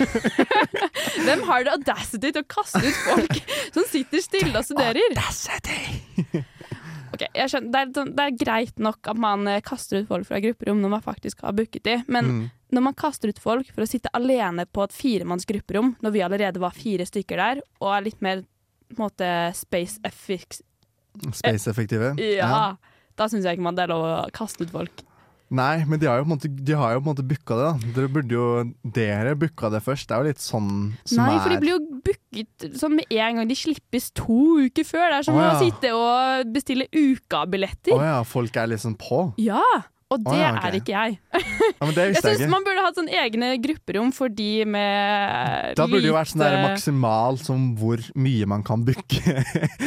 Hvem 1.29 1.45
har 1.47 1.63
det 1.69 1.75
audacity 1.77 2.33
til 2.35 2.43
å 2.43 2.49
kaste 2.51 2.83
ut 2.83 2.99
folk 3.05 3.37
som 3.77 3.87
sitter 3.87 4.25
stille 4.25 4.51
og 4.59 4.67
studerer? 4.67 5.15
Ok, 7.15 7.23
jeg 7.35 7.51
skjønner, 7.53 7.71
det, 7.71 8.03
er, 8.03 8.11
det 8.19 8.25
er 8.27 8.37
greit 8.39 8.83
nok 8.83 9.09
at 9.11 9.19
man 9.19 9.47
eh, 9.51 9.63
kaster 9.67 10.03
ut 10.03 10.11
folk 10.11 10.27
fra 10.29 10.39
grupperom 10.43 10.83
når 10.83 10.93
man 10.97 11.07
faktisk 11.07 11.43
har 11.47 11.55
booket 11.59 11.87
de, 11.87 11.97
men 12.11 12.31
Mm. 12.31 12.43
Når 12.75 12.85
man 12.87 12.97
kaster 12.99 13.33
ut 13.33 13.41
folk 13.43 13.71
for 13.75 13.85
å 13.85 13.89
sitte 13.89 14.13
alene 14.17 14.67
på 14.71 14.85
et 14.87 14.95
firemanns 14.95 15.49
grupperom, 15.49 15.95
når 16.05 16.15
vi 16.15 16.25
allerede 16.27 16.63
var 16.63 16.77
fire 16.77 17.07
stykker 17.09 17.41
der, 17.41 17.63
og 17.83 17.93
er 17.97 18.09
litt 18.09 18.25
mer 18.25 18.45
på 18.91 18.99
en 18.99 19.07
måte 19.07 19.31
space 19.59 20.01
effix... 20.07 20.63
Space-effektive. 21.35 22.15
Ja, 22.23 22.77
da 23.19 23.27
syns 23.31 23.47
jeg 23.47 23.59
ikke 23.59 23.67
man 23.67 23.79
det 23.79 23.89
er 23.89 23.95
lov 23.95 24.05
å 24.07 24.19
kaste 24.35 24.67
ut 24.67 24.75
folk. 24.75 25.03
Nei, 25.51 25.83
men 25.83 25.99
de 25.99 26.07
har 26.07 26.21
jo 26.21 26.23
på 26.23 26.29
en 26.29 26.37
måte, 26.37 26.49
de 26.49 26.75
har 26.79 26.93
jo 26.95 27.01
på 27.01 27.09
en 27.09 27.11
måte 27.11 27.27
booka 27.27 27.57
det, 27.59 27.65
da. 27.67 27.93
Dere 27.97 28.11
burde 28.15 28.37
jo 28.37 28.45
Dere 28.95 29.33
booka 29.39 29.71
det 29.75 29.81
først. 29.83 30.07
Det 30.07 30.15
er 30.15 30.23
jo 30.23 30.31
litt 30.31 30.43
sånn 30.45 30.69
som 31.03 31.19
Nei, 31.19 31.41
for 31.41 31.51
de 31.51 31.59
blir 31.65 31.73
jo 31.75 31.81
booket 32.07 32.67
sånn 32.79 32.95
med 33.01 33.11
en 33.11 33.41
gang 33.41 33.51
de 33.51 33.57
slippes 33.59 34.13
to 34.15 34.61
uker 34.63 34.87
før. 34.87 35.09
Det 35.11 35.17
er 35.19 35.27
som 35.27 35.41
Å, 35.41 35.49
ja. 35.49 35.57
sitte 35.59 35.91
og 35.97 36.53
bestille 36.55 36.87
ukabilletter. 36.95 37.97
Å 37.97 38.07
ja, 38.13 38.21
folk 38.23 38.61
er 38.63 38.71
liksom 38.77 38.95
på? 39.01 39.25
Ja, 39.43 39.65
og 40.11 40.19
det 40.25 40.33
oh, 40.33 40.39
ja, 40.41 40.49
okay. 40.57 40.69
er 40.69 40.77
ikke 40.81 40.95
jeg. 40.95 41.19
Ja, 41.81 41.87
men 41.87 41.95
det 41.95 42.05
Jeg 42.11 42.23
syns 42.25 42.51
man 42.51 42.65
burde 42.67 42.83
hatt 42.83 42.97
sånn 42.99 43.09
egne 43.15 43.51
grupperom 43.63 44.11
for 44.13 44.29
de 44.29 44.65
med 44.67 45.77
Da 45.79 45.87
burde 45.87 46.03
det 46.03 46.11
jo 46.11 46.17
vært 46.17 46.33
sånn 46.33 46.43
der 46.43 46.57
lite- 46.59 47.45
som 47.47 47.63
hvor 47.79 48.03
mye 48.19 48.49
man 48.51 48.65
kan 48.67 48.83
booke 48.85 49.21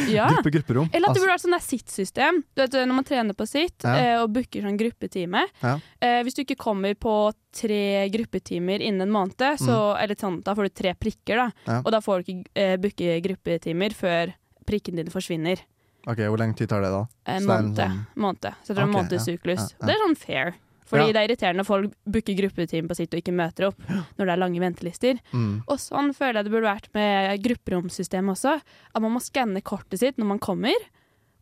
ja. 0.08 0.26
gruppe 0.32 0.50
grupperom. 0.56 0.88
Eller 0.92 1.10
at 1.10 1.14
det 1.14 1.20
Altså, 1.20 1.24
burde 1.26 1.34
vært 1.34 1.44
sånn 1.44 1.56
der 1.56 1.64
sitt-system. 1.66 2.40
Du 2.56 2.62
vet, 2.64 2.72
Når 2.72 2.94
man 2.96 3.04
trener 3.04 3.36
på 3.36 3.46
sitt 3.46 3.84
Ja. 3.84 3.94
eh, 4.00 4.22
og 4.22 4.32
booker 4.32 4.64
sånn 4.64 4.78
gruppetime. 4.80 5.44
Eh, 5.62 6.22
hvis 6.24 6.34
du 6.34 6.42
ikke 6.44 6.56
kommer 6.56 6.94
på 6.96 7.32
tre 7.54 8.08
gruppetimer 8.10 8.80
innen 8.82 9.04
en 9.04 9.12
måned, 9.14 9.44
så, 9.60 9.94
eller 10.00 10.16
sånn, 10.18 10.40
da 10.42 10.54
får 10.56 10.70
du 10.70 10.74
tre 10.74 10.94
prikker. 10.98 11.36
da. 11.36 11.50
Mm. 11.68 11.82
Og 11.84 11.92
da 11.92 12.00
får 12.00 12.24
du 12.24 12.32
ikke 12.32 12.48
eh, 12.56 12.76
booke 12.80 13.20
gruppetimer 13.28 13.92
før 13.94 14.32
prikkene 14.64 15.02
dine 15.02 15.12
forsvinner. 15.12 15.60
Ok, 16.06 16.18
Hvor 16.18 16.36
lenge 16.38 16.56
tid 16.56 16.68
tar 16.68 16.82
det, 16.84 16.90
da? 16.92 17.06
En 17.26 17.36
en 17.42 17.46
måned. 17.48 17.76
sånn- 17.78 18.06
måned. 18.16 18.54
Så 18.62 18.68
jeg 18.72 18.76
tror 18.76 18.82
en 18.84 18.88
Ok, 18.90 18.96
månedssyklus. 18.96 19.58
ja, 19.70 19.76
ja. 19.80 19.86
Det 19.86 19.94
er 19.94 20.02
sånn 20.06 20.16
fair. 20.16 20.54
Fordi 20.84 21.06
Ja. 21.06 21.12
det 21.12 21.16
er 21.16 21.28
irriterende 21.28 21.56
når 21.62 21.66
folk 21.66 21.94
booker 22.06 22.34
gruppetime 22.36 22.88
på 22.88 22.94
sitt 22.94 23.14
og 23.14 23.20
ikke 23.22 23.32
møter 23.34 23.68
opp 23.68 23.78
når 23.88 24.26
det 24.26 24.28
er 24.28 24.36
lange 24.36 24.60
ventelister. 24.60 25.18
Mm. 25.32 25.62
Og 25.66 25.78
sånn 25.78 26.12
føler 26.14 26.34
jeg 26.34 26.44
det 26.44 26.52
burde 26.52 26.68
vært 26.68 26.88
med 26.94 27.42
grupperomsystemet 27.42 28.36
også. 28.36 28.60
At 28.94 29.00
man 29.02 29.12
må 29.12 29.20
skanne 29.22 29.62
kortet 29.62 29.98
sitt 30.00 30.18
når 30.18 30.26
man 30.26 30.38
kommer, 30.38 30.74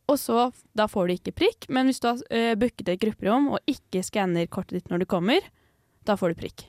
og 0.08 0.16
så 0.16 0.52
da 0.76 0.86
får 0.86 1.08
du 1.08 1.14
ikke 1.18 1.34
prikk. 1.34 1.68
Men 1.68 1.86
hvis 1.88 1.98
du 2.00 2.06
har 2.08 2.14
uh, 2.30 2.54
booket 2.54 2.88
et 2.88 3.00
grupperom 3.00 3.50
og 3.52 3.58
ikke 3.66 4.02
skanner 4.04 4.46
kortet 4.48 4.78
ditt 4.78 4.88
når 4.90 5.00
du 5.00 5.06
kommer, 5.06 5.40
da 6.04 6.14
får 6.14 6.34
du 6.36 6.40
prikk. 6.46 6.64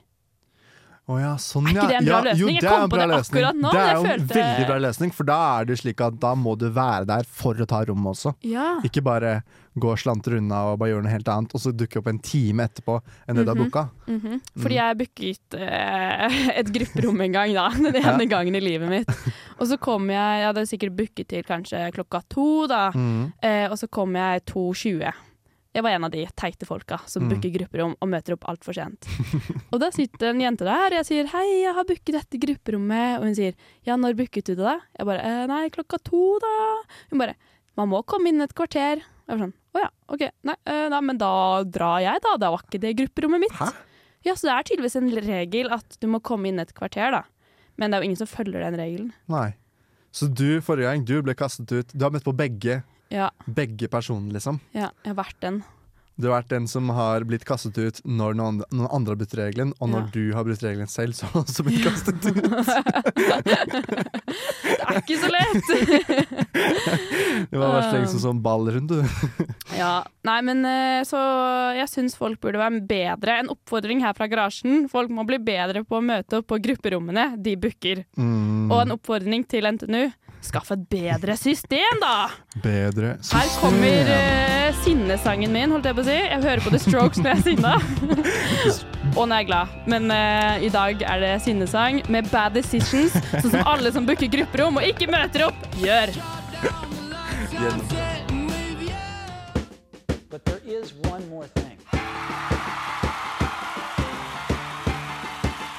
Å 1.04 1.18
ja, 1.20 1.34
sånn, 1.36 1.66
Er 1.68 1.74
ikke 1.74 1.88
det 1.90 1.96
en 1.98 2.06
bra 2.06 2.16
ja, 2.16 2.24
løsning? 2.24 2.40
Jo, 2.40 2.52
Jeg 2.54 2.64
kom 2.64 2.88
på 2.88 2.96
det 2.96 3.06
løsning. 3.10 3.42
akkurat 3.42 3.58
nå, 3.60 3.72
Det 3.74 3.80
er 3.80 3.92
jo 3.92 4.04
en 4.04 4.06
følte- 4.08 4.36
veldig 4.38 4.66
bra 4.70 4.76
løsning, 4.78 5.10
for 5.12 5.24
da 5.28 5.60
er 5.60 5.64
det 5.68 5.76
slik 5.78 6.00
at 6.00 6.20
da 6.20 6.34
må 6.34 6.56
du 6.56 6.70
være 6.70 7.06
der 7.06 7.24
for 7.28 7.54
å 7.54 7.66
ta 7.66 7.84
rommet 7.84 8.16
også. 8.16 8.34
Ja. 8.40 8.80
Ikke 8.80 9.02
bare 9.04 9.42
gå 9.76 9.90
og 9.90 9.98
slantre 9.98 10.38
unna 10.38 10.72
og 10.72 10.78
bare 10.78 10.94
gjøre 10.94 11.02
noe 11.02 11.12
helt 11.12 11.28
annet, 11.28 11.54
og 11.54 11.60
så 11.60 11.72
dukke 11.76 11.98
opp 11.98 12.08
en 12.08 12.18
time 12.20 12.64
etterpå 12.64 13.02
enn 13.28 13.36
det 13.36 13.44
du 13.44 13.50
har 13.50 13.58
booka. 13.58 13.90
Mm 14.06 14.20
-hmm. 14.20 14.40
Fordi 14.56 14.74
jeg 14.74 14.98
booket 14.98 15.54
eh, 15.60 16.58
et 16.60 16.72
grupperom 16.72 17.20
en 17.20 17.32
gang, 17.32 17.52
da. 17.52 17.68
Den 17.92 17.96
ene 17.96 18.26
gangen 18.26 18.54
i 18.54 18.60
livet 18.60 18.88
mitt. 18.88 19.08
Og 19.60 19.66
så 19.66 19.78
kom 19.78 20.08
jeg 20.08 20.14
Jeg 20.40 20.46
hadde 20.46 20.66
sikkert 20.66 20.96
booket 20.96 21.28
til 21.28 21.42
kanskje 21.42 21.92
klokka 21.92 22.22
to, 22.30 22.66
da. 22.66 22.90
Mm. 22.92 23.32
Eh, 23.42 23.68
og 23.70 23.76
så 23.76 23.90
kom 23.90 24.14
jeg 24.14 24.44
2.20. 24.46 25.12
Jeg 25.74 25.82
var 25.82 25.90
en 25.96 26.04
av 26.06 26.10
de 26.14 26.24
teite 26.38 26.66
folka 26.68 27.00
som 27.10 27.24
Mm. 27.24 27.30
booker 27.32 27.50
grupperom 27.58 27.96
og 28.00 28.08
møter 28.08 28.34
opp 28.36 28.44
altfor 28.46 28.74
sent. 28.76 29.08
og 29.72 29.80
da 29.80 29.90
sitter 29.90 30.30
en 30.30 30.40
jente 30.40 30.62
der, 30.64 30.92
og 30.92 30.98
jeg 31.00 31.06
sier 31.08 31.26
'hei, 31.26 31.62
jeg 31.64 31.74
har 31.74 31.84
booket 31.84 32.14
dette 32.14 32.38
grupperommet', 32.38 33.18
og 33.18 33.24
hun 33.26 33.34
sier 33.34 33.54
'ja, 33.84 33.96
når 33.96 34.14
booket 34.14 34.44
du 34.46 34.54
det', 34.54 34.62
da? 34.62 34.78
Jeg 34.98 35.06
bare 35.06 35.20
eh, 35.24 35.46
'nei, 35.50 35.68
klokka 35.70 35.98
to', 35.98 36.38
da'. 36.38 36.84
Hun 37.10 37.18
bare 37.18 37.34
'man 37.76 37.88
må 37.88 38.04
komme 38.06 38.28
inn 38.28 38.40
et 38.40 38.54
kvarter'. 38.54 39.02
Jeg 39.02 39.38
var 39.38 39.38
sånn 39.48 39.52
'å 39.74 39.80
ja, 39.82 39.90
ok, 40.08 40.30
nei, 40.44 40.54
eh, 40.66 40.88
nei, 40.88 41.00
men 41.00 41.18
da 41.18 41.64
drar 41.64 41.98
jeg, 42.00 42.22
da'. 42.22 42.38
Da 42.38 42.50
var 42.50 42.62
ikke 42.62 42.78
det 42.80 42.96
grupperommet 42.96 43.40
mitt. 43.40 43.58
Hæ? 43.58 43.72
Ja, 44.24 44.32
så 44.34 44.46
det 44.46 44.54
er 44.54 44.62
tydeligvis 44.76 44.96
en 44.96 45.10
regel 45.10 45.72
at 45.72 45.98
du 46.00 46.06
må 46.06 46.22
komme 46.22 46.46
inn 46.48 46.58
et 46.60 46.72
kvarter, 46.72 47.10
da. 47.10 47.24
Men 47.76 47.90
det 47.90 47.98
er 47.98 48.02
jo 48.02 48.08
ingen 48.12 48.22
som 48.22 48.30
følger 48.30 48.62
den 48.62 48.78
regelen. 48.78 49.12
Nei. 49.28 49.54
Så 50.14 50.32
du, 50.32 50.60
forrige 50.62 50.86
gang, 50.86 51.04
du 51.04 51.20
ble 51.22 51.34
kastet 51.34 51.72
ut 51.72 51.88
Du 51.92 52.04
har 52.04 52.12
møtt 52.14 52.22
på 52.22 52.32
begge, 52.32 52.84
Ja, 53.14 53.30
begge 53.46 53.86
personer, 53.92 54.32
liksom. 54.34 54.58
ja 54.74 54.90
jeg 55.04 55.12
har 55.14 55.20
vært 55.22 55.40
den. 55.44 55.62
Du 56.14 56.28
har 56.28 56.36
vært 56.44 56.52
den 56.52 56.66
som 56.70 56.86
har 56.94 57.24
blitt 57.26 57.42
kastet 57.46 57.74
ut 57.74 57.96
når 58.06 58.36
noen 58.38 58.60
andre, 58.86 59.14
har 59.14 59.16
brutt 59.18 59.32
regelen, 59.34 59.72
og 59.82 59.88
når 59.90 60.04
Ja. 60.04 60.10
du 60.14 60.20
har 60.36 60.44
brutt 60.46 60.62
regelen 60.62 60.86
selv, 60.90 61.16
så 61.18 61.26
har 61.26 61.42
du 61.42 61.50
også 61.50 61.64
blitt 61.66 61.82
kastet 61.82 62.22
ut. 62.30 62.36
Det 63.44 64.76
er 64.78 65.00
ikke 65.00 65.18
så 65.18 65.30
lett! 65.34 65.66
Det 67.50 67.58
var 67.58 67.66
bare 67.74 67.88
slengt 67.90 68.14
som 68.22 68.38
ball 68.44 68.68
rundt, 68.76 68.92
du. 68.94 69.02
Ja, 69.80 70.04
nei, 70.26 70.36
men 70.46 70.62
eh, 70.68 71.00
så 71.08 71.18
jeg 71.74 71.88
syns 71.90 72.14
folk 72.18 72.38
burde 72.42 72.60
være 72.62 72.78
bedre. 72.86 73.40
En 73.42 73.50
oppfordring 73.52 74.02
her 74.04 74.14
fra 74.16 74.28
garasjen. 74.30 74.86
Folk 74.92 75.10
må 75.10 75.24
bli 75.26 75.40
bedre 75.42 75.82
på 75.86 75.98
å 75.98 76.04
møte 76.04 76.38
opp 76.40 76.46
på 76.52 76.60
grupperommene 76.62 77.32
de 77.42 77.56
booker. 77.58 78.04
Mm, 78.14 78.70
Og 78.70 78.78
en 78.84 78.94
oppfordring 78.96 79.42
til 79.50 79.66
NTNU. 79.66 80.04
Skaff 80.44 80.70
et 80.74 80.82
bedre 80.90 81.36
system, 81.40 82.00
da! 82.02 82.28
bedre 82.62 83.14
system. 83.22 83.38
Her 83.38 83.48
kommer 83.60 84.10
uh, 84.12 84.82
sinnesangen 84.84 85.52
min, 85.52 85.72
holdt 85.72 85.88
jeg 85.88 85.96
på 85.96 86.04
å 86.04 86.06
si. 86.08 86.16
Jeg 86.18 86.42
hører 86.44 86.64
på 86.64 86.72
The 86.74 86.80
Strokes 86.82 87.22
når 87.22 87.30
jeg 87.30 87.38
er 87.38 87.46
sinna. 87.48 87.72
Og 89.14 89.28
når 89.28 89.36
jeg 89.36 89.44
er 89.44 89.48
glad. 89.48 89.74
Men 89.88 90.12
uh, 90.12 90.64
i 90.64 90.70
dag 90.74 91.04
er 91.14 91.24
det 91.24 91.32
sinnesang 91.46 92.02
med 92.12 92.28
Bad 92.32 92.58
Decisions, 92.58 93.16
sånn 93.38 93.52
som 93.54 93.72
alle 93.72 93.92
som 93.94 94.04
booker 94.08 94.28
grupperom 94.36 94.80
og 94.82 94.88
ikke 94.88 95.08
møter 95.12 95.48
opp, 95.48 95.68
gjør. 95.80 96.12
But 100.30 100.44
there 100.44 100.60
is 100.66 100.92
one 101.08 101.24
more 101.30 101.46
thing. 101.54 101.78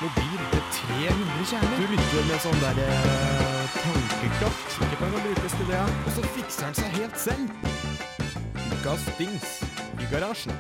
Mobil 0.02 0.42
til 0.52 0.64
300 0.72 1.50
kjerner. 1.50 1.78
Du 1.78 1.86
lytter 1.94 2.30
med 2.30 2.46
sånn 2.46 2.62
der 2.64 2.84
eh, 2.86 4.15
tanke 4.40 4.84
ikke 4.84 4.98
kan 5.00 5.12
brukes 5.24 5.54
til 5.56 5.68
det, 5.70 5.80
og 6.06 6.12
så 6.16 6.24
fikser 6.36 6.66
han 6.68 6.76
seg 6.76 6.90
helt 7.00 7.20
selv. 7.20 7.50
Ukas 8.74 9.06
dings 9.20 9.54
i 10.02 10.08
garasjen. 10.12 10.56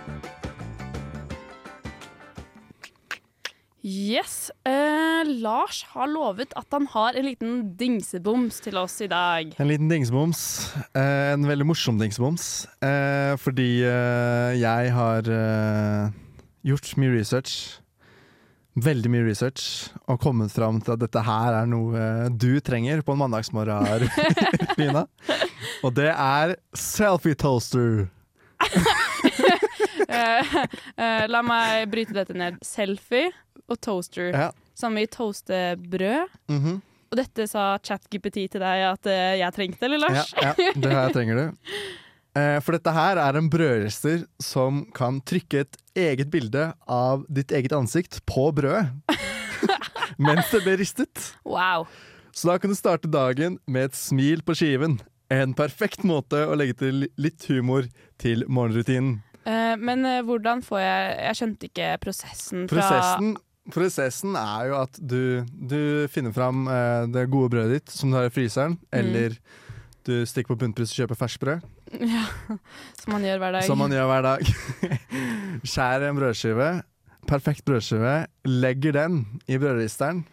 Yes. 3.85 4.49
Eh, 4.65 5.27
Lars 5.43 5.83
har 5.91 6.07
lovet 6.09 6.55
at 6.57 6.65
han 6.73 6.87
har 6.89 7.19
en 7.19 7.27
liten 7.27 7.57
dingseboms 7.77 8.63
til 8.65 8.79
oss 8.81 8.97
i 9.05 9.09
dag. 9.11 9.51
En 9.61 9.69
liten 9.69 9.91
dingseboms. 9.91 10.41
Eh, 10.95 11.33
en 11.35 11.45
veldig 11.45 11.67
morsom 11.69 11.99
dingseboms. 12.01 12.65
Eh, 12.81 13.35
fordi 13.37 13.83
eh, 13.85 14.55
jeg 14.57 14.93
har 14.95 15.29
eh, 15.29 16.15
gjort 16.65 16.95
mye 16.97 17.13
research. 17.13 17.81
Veldig 18.75 19.11
mye 19.11 19.23
research. 19.23 19.91
Og 20.11 20.19
kommet 20.19 20.51
fram 20.51 20.81
til 20.83 20.95
at 20.95 21.03
dette 21.05 21.21
her 21.23 21.55
er 21.61 21.69
noe 21.69 22.27
du 22.35 22.59
trenger 22.59 23.03
på 23.05 23.15
en 23.15 23.21
mandagsmorgen, 23.23 24.09
Lina. 24.81 25.05
Og 25.85 25.95
det 25.95 26.11
er 26.11 26.57
selfie 26.75 27.37
toaster. 27.39 28.07
Eh, 30.05 30.55
eh, 31.01 31.23
la 31.27 31.39
meg 31.43 31.89
bryte 31.91 32.13
dette 32.15 32.35
ned. 32.37 32.59
Selfie 32.63 33.31
og 33.67 33.79
toaster. 33.83 34.29
Ja. 34.31 34.51
Som 34.77 34.97
i 35.01 35.07
toastebrød. 35.11 36.29
-hmm. 36.47 36.77
Og 37.11 37.17
dette 37.17 37.47
sa 37.47 37.77
ChatGPT 37.83 38.45
til 38.51 38.61
deg 38.61 38.85
at 38.89 39.05
eh, 39.07 39.39
jeg 39.39 39.53
trengte, 39.53 39.85
eller 39.85 39.97
Lars? 39.97 40.33
Ja, 40.35 40.53
ja, 40.57 40.71
det 40.75 40.91
her 40.91 41.13
trenger 41.15 41.35
du. 41.35 41.45
Eh, 42.35 42.57
for 42.59 42.75
dette 42.75 42.91
her 42.91 43.19
er 43.21 43.37
en 43.39 43.47
brødrester 43.51 44.25
som 44.43 44.83
kan 44.95 45.21
trykke 45.23 45.63
et 45.63 45.77
eget 45.95 46.27
bilde 46.33 46.67
av 46.91 47.23
ditt 47.31 47.53
eget 47.55 47.75
ansikt 47.77 48.19
på 48.27 48.49
brødet. 48.55 48.89
mens 50.17 50.51
det 50.51 50.63
blir 50.65 50.79
ristet. 50.81 51.29
Wow. 51.47 51.87
Så 52.35 52.49
da 52.51 52.57
kan 52.59 52.71
du 52.71 52.75
starte 52.75 53.07
dagen 53.11 53.57
med 53.71 53.89
et 53.91 53.95
smil 53.97 54.43
på 54.43 54.55
skiven. 54.57 54.97
En 55.31 55.55
perfekt 55.57 56.03
måte 56.05 56.43
å 56.45 56.57
legge 56.59 56.75
til 56.83 57.07
litt 57.17 57.47
humor 57.49 57.87
til 58.21 58.43
morgenrutinen. 58.51 59.21
Uh, 59.45 59.75
men 59.79 60.01
uh, 60.05 60.19
hvordan 60.25 60.63
får 60.65 60.79
jeg 60.81 61.09
Jeg 61.21 61.37
skjønte 61.37 61.67
ikke 61.69 61.89
prosessen 62.01 62.63
fra 62.65 62.81
Prosessen, 62.81 63.27
prosessen 63.73 64.37
er 64.39 64.71
jo 64.71 64.77
at 64.79 64.97
du, 64.97 65.21
du 65.53 65.79
finner 66.13 66.33
fram 66.33 66.65
uh, 66.65 67.05
det 67.13 67.27
gode 67.33 67.53
brødet 67.53 67.77
ditt 67.79 67.93
som 67.93 68.09
du 68.11 68.17
har 68.19 68.27
i 68.27 68.33
fryseren, 68.33 68.75
Mm. 68.89 68.97
eller 68.99 69.37
du 70.05 70.15
stikker 70.25 70.53
på 70.53 70.59
bunnpris 70.65 70.91
og 70.93 71.03
kjøper 71.03 71.19
ferskt 71.23 71.41
brød. 71.45 71.63
Ja, 72.15 72.25
som 72.99 73.15
man 73.15 73.25
gjør 73.25 73.39
hver 73.41 73.55
dag. 73.55 73.65
Som 73.67 73.81
man 73.81 73.93
gjør 73.93 74.09
hver 74.09 74.25
dag. 74.25 74.51
Skjærer 75.71 76.09
en 76.09 76.19
brødskive, 76.19 76.69
perfekt 77.29 77.65
brødskive, 77.67 78.15
legger 78.47 78.95
den 78.99 79.23
i 79.47 79.59
brødristeren. 79.61 80.25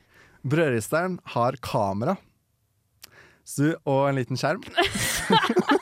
Brødristeren 0.43 1.19
har 1.37 1.59
kamera 1.63 2.17
så, 3.45 3.75
og 3.89 4.07
en 4.09 4.19
liten 4.21 4.39
skjerm. 4.39 4.63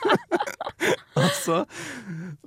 og 1.20 1.28
så 1.37 1.62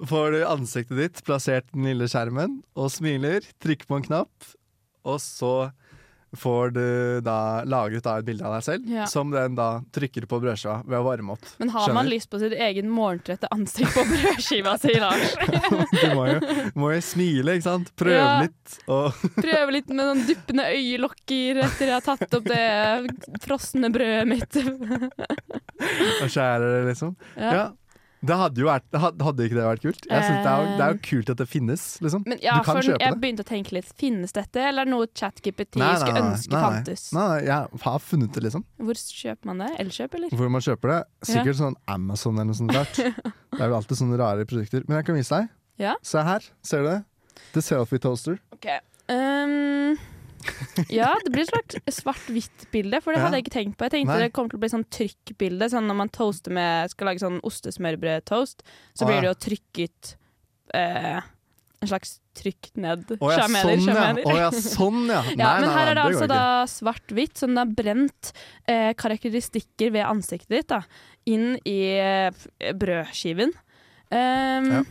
får 0.10 0.34
du 0.34 0.40
ansiktet 0.48 1.00
ditt 1.00 1.22
plassert 1.28 1.70
den 1.74 1.86
lille 1.92 2.10
skjermen 2.10 2.62
og 2.74 2.90
smiler, 2.94 3.46
trykker 3.62 3.90
på 3.90 4.00
en 4.00 4.08
knapp, 4.08 4.54
og 5.06 5.20
så 5.22 5.54
får 6.36 6.72
du 6.74 7.22
da 7.22 7.64
lagret 7.70 8.04
da 8.04 8.16
et 8.20 8.26
bilde 8.26 8.46
av 8.46 8.56
deg 8.56 8.64
selv, 8.66 8.88
Ja. 8.90 9.06
som 9.06 9.30
den 9.32 9.54
da 9.56 9.82
trykker 9.94 10.26
på 10.28 10.40
brødskiva 10.42 10.80
ved 10.86 10.98
å 11.00 11.04
varme 11.06 11.36
opp. 11.36 11.46
Men 11.60 11.70
har 11.70 11.94
man 11.94 12.10
lyst 12.10 12.30
på 12.32 12.40
sitt 12.42 12.54
egen 12.58 12.90
morgentrette 12.90 13.48
ansikt 13.54 13.94
på 13.94 14.04
brødskiva 14.12 14.74
si, 14.82 14.96
Lars? 15.00 15.36
Du 16.04 16.16
må 16.18 16.26
jo, 16.32 16.40
må 16.76 16.90
jo 16.96 17.02
smile, 17.06 17.58
ikke 17.60 17.68
sant? 17.68 17.92
Prøve 17.96 18.18
Ja. 18.18 18.42
litt. 18.42 18.80
Prøve 19.46 19.72
litt 19.78 19.90
med 19.94 20.02
noen 20.06 20.26
duppende 20.28 20.66
øyelokker 20.74 21.62
etter 21.68 21.92
jeg 21.92 21.94
har 22.00 22.08
tatt 22.08 22.34
opp 22.40 22.50
det 22.50 23.40
frosne 23.46 23.92
brødet 23.94 24.28
mitt. 24.28 24.58
og 26.24 26.30
skjære 26.32 26.66
det, 26.74 26.82
liksom. 26.92 27.16
Ja. 27.38 27.54
Ja. 27.54 27.66
Det 28.24 28.36
hadde 28.40 28.62
jo 28.62 28.68
vært 28.70 28.86
Hadde 28.96 29.46
ikke 29.48 29.58
det 29.58 29.64
vært 29.68 29.82
kult? 29.84 30.06
Jeg 30.08 30.24
synes 30.24 30.38
det, 30.46 30.52
er, 30.52 30.62
jo- 30.64 30.76
det 30.80 30.84
er 30.86 30.94
jo 30.94 31.00
kult 31.10 31.32
at 31.34 31.40
det 31.42 31.48
finnes, 31.52 31.82
liksom. 32.06 32.24
Men 32.30 32.40
ja, 32.44 32.54
du 32.56 32.68
kan 32.68 32.80
kjøpe 32.80 33.02
jeg 33.04 33.14
det. 33.16 33.20
begynte 33.24 33.44
å 33.44 33.50
tenke 33.50 33.76
litt. 33.76 33.90
Finnes 34.00 34.32
dette, 34.38 34.62
eller 34.64 34.86
er 34.86 34.90
det 34.90 34.94
noe 34.94 35.08
ChatGPT 35.12 35.80
skulle 35.82 36.22
ønske 36.24 36.54
nei, 36.56 36.62
fantes? 36.64 37.04
Nei, 37.16 37.26
nei, 37.28 37.40
jeg 37.50 37.82
har 37.84 38.00
funnet 38.06 38.32
det, 38.38 38.44
liksom. 38.48 38.64
Hvor 38.80 39.02
kjøper 39.20 39.52
man 39.52 39.64
det? 39.66 39.70
Elkjøp, 39.84 40.16
eller? 40.20 40.38
Hvor 40.40 40.54
man 40.56 40.64
kjøper 40.64 40.94
det. 40.94 41.00
Sikkert 41.34 41.60
sånn 41.60 41.76
Amazon 41.98 42.40
eller 42.40 42.52
noe 42.54 42.60
sånt 42.62 42.76
rart. 42.78 43.02
Det 43.54 43.62
er 43.62 43.70
jo 43.70 43.76
alltid 43.78 44.00
sånne 44.00 44.18
rare 44.18 44.48
produkter. 44.50 44.88
Men 44.88 44.98
jeg 45.02 45.06
kan 45.12 45.20
vise 45.20 45.36
deg. 45.44 45.52
Ja. 45.84 45.94
Se 46.02 46.24
her. 46.26 46.48
Ser 46.66 46.82
du 46.82 46.90
det? 46.90 47.00
The 47.54 47.62
Selfie 47.62 48.00
Toaster. 48.02 48.40
Ok. 48.56 48.66
Um, 49.12 49.98
ja, 51.00 51.12
det 51.24 51.32
blir 51.34 51.44
et 51.46 51.52
slags 51.52 52.00
svart-hvitt-bilde, 52.02 53.02
for 53.04 53.14
det 53.14 53.20
Ja. 53.22 53.26
hadde 53.28 53.40
jeg 53.40 53.46
ikke 53.46 53.58
tenkt 53.60 53.78
på. 53.78 53.88
Jeg 53.88 53.96
tenkte 53.98 54.16
Nei. 54.18 54.24
det 54.28 54.34
kommer 54.34 54.50
til 54.54 54.60
å 54.60 54.64
bli 54.64 54.72
sånn 54.74 54.88
trykkbilde, 54.94 55.70
sånn 55.74 55.88
når 55.90 56.00
man 56.02 56.10
toaster 56.14 56.52
med, 56.56 56.92
skal 56.94 57.08
lage 57.12 57.24
sånn 57.24 57.40
ostesmørbrød-toast, 57.44 58.64
så 58.98 59.06
blir 59.10 59.22
det 59.24 59.32
jo 59.32 59.38
trykket 59.50 60.16
eh, 60.74 61.22
en 61.84 61.90
slags 61.92 62.18
trykk 62.40 62.70
ned. 62.80 63.04
Å 63.20 63.30
ja, 63.34 63.46
sånn 63.46 63.84
ja. 63.92 64.06
Å 64.24 64.36
ja, 64.40 64.50
sånn 64.56 65.02
ja. 65.12 65.22
Nei, 65.28 65.36
Ja, 65.38 65.50
men 65.60 65.68
nei, 65.68 65.76
her 65.76 65.92
er 65.92 65.96
det 66.00 66.06
altså 66.08 66.28
da 66.32 66.42
svart-hvitt, 66.72 67.38
som 67.38 67.54
det 67.54 67.62
har 67.66 67.74
brent 67.78 68.32
eh, 68.66 68.94
karakteristikker 68.98 69.92
ved 69.94 70.08
ansiktet 70.08 70.50
ditt 70.56 70.70
da, 70.72 70.82
inn 71.30 71.58
i 71.68 71.80
eh, 72.00 72.74
brødskiven. 72.74 73.54
Um, 74.14 74.72
Ja. 74.80 74.84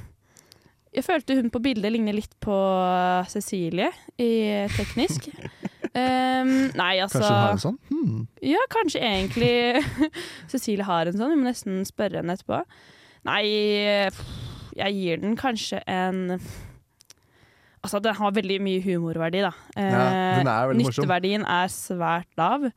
Jeg 0.93 1.07
følte 1.07 1.37
hun 1.39 1.49
på 1.53 1.61
bildet 1.65 1.93
ligner 1.95 2.17
litt 2.17 2.35
på 2.45 2.57
Cecilie 3.33 3.89
i 4.21 4.33
teknisk. 4.75 5.31
Um, 5.93 6.51
nei, 6.81 6.95
altså 7.01 7.21
Kanskje 7.21 7.31
hun 7.31 7.39
har 7.39 7.55
en 7.55 7.63
sånn? 7.63 7.79
Hmm. 7.89 8.19
Ja, 8.45 8.65
kanskje 8.73 9.01
egentlig 9.01 9.53
Cecilie 10.53 10.85
har 10.89 11.09
en 11.09 11.17
sånn. 11.17 11.33
Vi 11.33 11.41
må 11.41 11.49
nesten 11.49 11.81
spørre 11.89 12.21
henne 12.21 12.37
etterpå. 12.37 12.61
Nei, 13.29 13.43
jeg 14.77 14.99
gir 14.99 15.25
den 15.25 15.39
kanskje 15.39 15.81
en 15.87 16.27
Altså, 17.83 17.99
den 17.99 18.15
har 18.15 18.31
veldig 18.31 18.61
mye 18.63 18.79
humorverdi, 18.85 19.41
da. 19.43 19.51
Ja, 19.75 20.03
den 20.39 20.47
er 20.47 20.69
veldig 20.71 20.85
morsom. 20.87 21.03
Nytteverdien 21.03 21.47
er 21.51 21.71
svært 21.73 22.29
lav. 22.39 22.69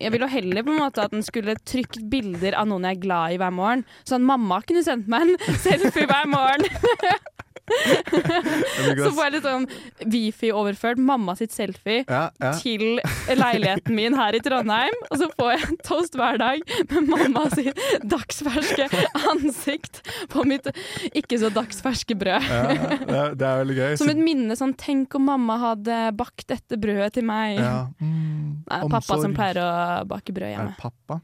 Jeg 0.00 0.12
ville 0.12 0.28
heller 0.30 0.66
på 0.66 0.74
en 0.74 0.80
måte 0.82 1.04
at 1.06 1.14
den 1.14 1.24
skulle 1.26 1.56
trykt 1.66 1.98
bilder 2.10 2.56
av 2.58 2.68
noen 2.70 2.86
jeg 2.88 2.98
er 2.98 3.02
glad 3.06 3.34
i 3.34 3.40
hver 3.40 3.54
morgen. 3.54 3.86
Sånn 4.06 4.22
at 4.22 4.30
mamma 4.34 4.60
kunne 4.66 4.84
sendt 4.86 5.10
meg 5.10 5.34
en 5.34 5.58
selfie 5.62 6.06
hver 6.10 6.30
morgen. 6.30 6.66
Så 7.66 9.10
får 9.10 9.22
jeg 9.24 9.32
litt 9.36 9.46
sånn 9.46 9.66
Wifi-overført 10.12 11.00
mamma 11.02 11.34
sitt 11.38 11.54
selfie 11.54 12.04
Ja, 12.06 12.28
ja. 12.42 12.52
til 12.60 13.00
leiligheten 13.30 13.96
min 13.96 14.16
her 14.18 14.36
i 14.36 14.42
Trondheim. 14.44 14.96
Og 15.10 15.20
så 15.22 15.28
får 15.34 15.52
jeg 15.54 15.64
en 15.70 15.80
toast 15.86 16.18
hver 16.18 16.40
dag 16.42 16.62
med 16.92 17.10
mamma 17.10 17.46
sitt 17.54 17.80
dagsferske 18.06 18.88
ansikt 19.32 20.02
på 20.32 20.44
mitt 20.48 20.68
ikke 21.16 21.40
så 21.42 21.50
dagsferske 21.54 22.16
brød. 22.18 22.46
ja, 22.46 23.26
det, 23.34 23.46
er, 23.46 23.60
veldig 23.64 23.78
gøy. 23.78 23.98
Som 24.00 24.12
et 24.12 24.20
minne 24.22 24.56
sånn 24.58 24.74
Tenk 24.76 25.14
om 25.16 25.24
mamma 25.30 25.56
hadde 25.62 26.00
bakt 26.18 26.46
dette 26.50 26.76
brødet 26.80 27.14
til 27.16 27.24
meg. 27.26 27.58
ja. 27.60 27.86
mm, 27.98 28.66
Nei, 28.66 28.80
pappa 28.92 29.20
som 29.22 29.34
pleier 29.36 29.62
å 29.62 29.68
bake 30.10 30.34
brød 30.36 30.52
hjemme. 30.52 30.72
Er 30.72 30.74
det 30.74 30.82
pappa? 30.82 31.20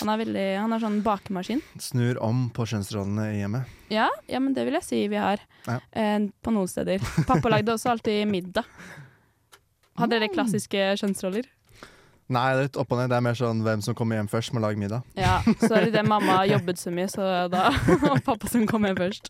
Han 0.00 0.08
er, 0.08 0.18
veldig, 0.22 0.44
han 0.58 0.72
har 0.72 0.80
sånn 0.82 1.02
bakemaskin. 1.04 1.60
Snur 1.78 2.16
om 2.24 2.46
på 2.56 2.64
kjønnsrollene 2.66 3.26
i 3.34 3.40
hjemmet. 3.42 3.68
Ja, 3.92 4.08
ja, 4.26 4.40
men 4.40 4.54
det 4.56 4.64
vil 4.66 4.74
jeg 4.78 4.86
si 4.86 5.00
vi 5.12 5.18
har. 5.20 5.38
Ja. 5.68 5.76
Eh, 5.92 6.28
på 6.42 6.50
noen 6.54 6.70
steder. 6.70 6.98
Pappa 7.28 7.50
lagde 7.52 7.74
også 7.76 7.92
alltid 7.92 8.24
middag. 8.30 8.64
Har 10.00 10.08
dere 10.08 10.28
Mm. 10.30 10.34
klassiske 10.34 10.96
kjønnsroller? 10.96 11.44
Nei, 12.32 12.46
det 12.54 12.58
er 12.58 12.62
litt 12.64 12.76
opp 12.80 12.92
og 12.94 12.98
ned. 13.02 13.10
Det 13.12 13.16
er 13.18 13.24
mer 13.26 13.34
sånn 13.36 13.60
hvem 13.62 13.82
som 13.84 13.94
kommer 13.94 14.16
hjem 14.16 14.28
først, 14.32 14.54
må 14.56 14.60
lage 14.64 14.78
middag. 14.80 15.02
Ja, 15.18 15.42
så 15.60 15.74
er 15.76 15.84
det 15.84 15.92
det 15.98 16.06
mamma 16.08 16.46
jobbet 16.48 16.78
så 16.80 16.88
mye, 16.94 17.10
så 17.12 17.26
da 17.52 17.66
Og 18.14 18.22
pappa 18.24 18.48
som 18.48 18.64
kom 18.66 18.86
hjem 18.88 18.96
først. 18.96 19.28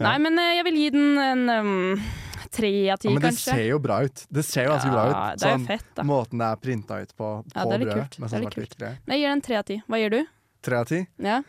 Nei, 0.00 0.16
men 0.18 0.38
eh, 0.42 0.56
jeg 0.58 0.64
vil 0.66 0.80
gi 0.80 0.88
den 0.90 1.18
en 1.22 1.44
um, 1.54 2.02
tre 2.50 2.70
av 2.90 2.98
ti, 2.98 3.08
Ja, 3.08 3.14
men 3.14 3.22
det 3.22 3.32
ser 3.38 3.62
jo 3.68 3.78
bra 3.82 4.00
ut. 4.06 4.24
Det 4.30 4.42
ser 4.44 4.64
jo 4.66 4.72
ganske 4.74 4.90
bra 4.92 5.04
Ja, 5.06 5.12
Sånn, 5.12 5.38
det 5.38 5.46
er 5.46 5.54
Sånn, 5.56 5.66
fett, 5.68 5.88
da. 5.96 6.02
Måten 6.08 6.38
det 6.42 6.48
er 6.50 6.56
printa 6.64 7.00
ut 7.02 7.14
på, 7.16 7.30
på 7.44 7.54
Ja, 7.54 7.64
det 7.64 7.74
er 7.74 7.78
litt 7.84 7.88
brødet. 7.88 8.10
kult. 8.18 8.18
Det 8.30 8.36
er 8.36 8.44
litt 8.44 8.54
kult. 8.58 8.76
Men 8.80 9.14
Jeg 9.16 9.20
gir 9.22 9.28
den 9.28 9.38
en 9.38 9.44
tre 9.48 9.56
av 9.60 9.64
ti. 9.70 9.78
Hva 9.88 9.98
gir 10.02 10.10
du? 10.10 10.20
Tre 10.66 10.76
av 10.82 10.86
ti? 10.90 11.00
Ja. 11.18 11.40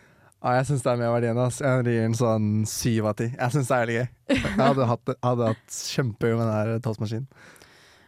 Ja, 0.41 0.53
jeg 0.57 0.65
syns 0.71 0.81
det 0.81 0.89
er 0.91 0.97
mer 0.97 1.11
verdi 1.13 1.27
enn 1.29 1.37
ass. 1.43 1.59
Jeg 1.61 1.83
gir 1.85 2.01
den 2.01 2.13
sånn 2.17 2.45
syv 2.65 3.05
av 3.11 3.15
ti. 3.19 3.27
Jeg 3.37 3.51
syns 3.53 3.67
det 3.69 3.75
er 3.77 3.81
veldig 3.85 3.97
gøy. 3.99 4.07
Jeg 4.41 4.61
hadde 4.61 4.87
hatt, 4.89 5.11
hadde 5.21 5.49
hatt 5.51 5.81
kjempegøy 5.95 6.37
med 6.39 6.47
den 6.47 6.55
her 6.55 6.79
toastmaskinen. 6.85 7.27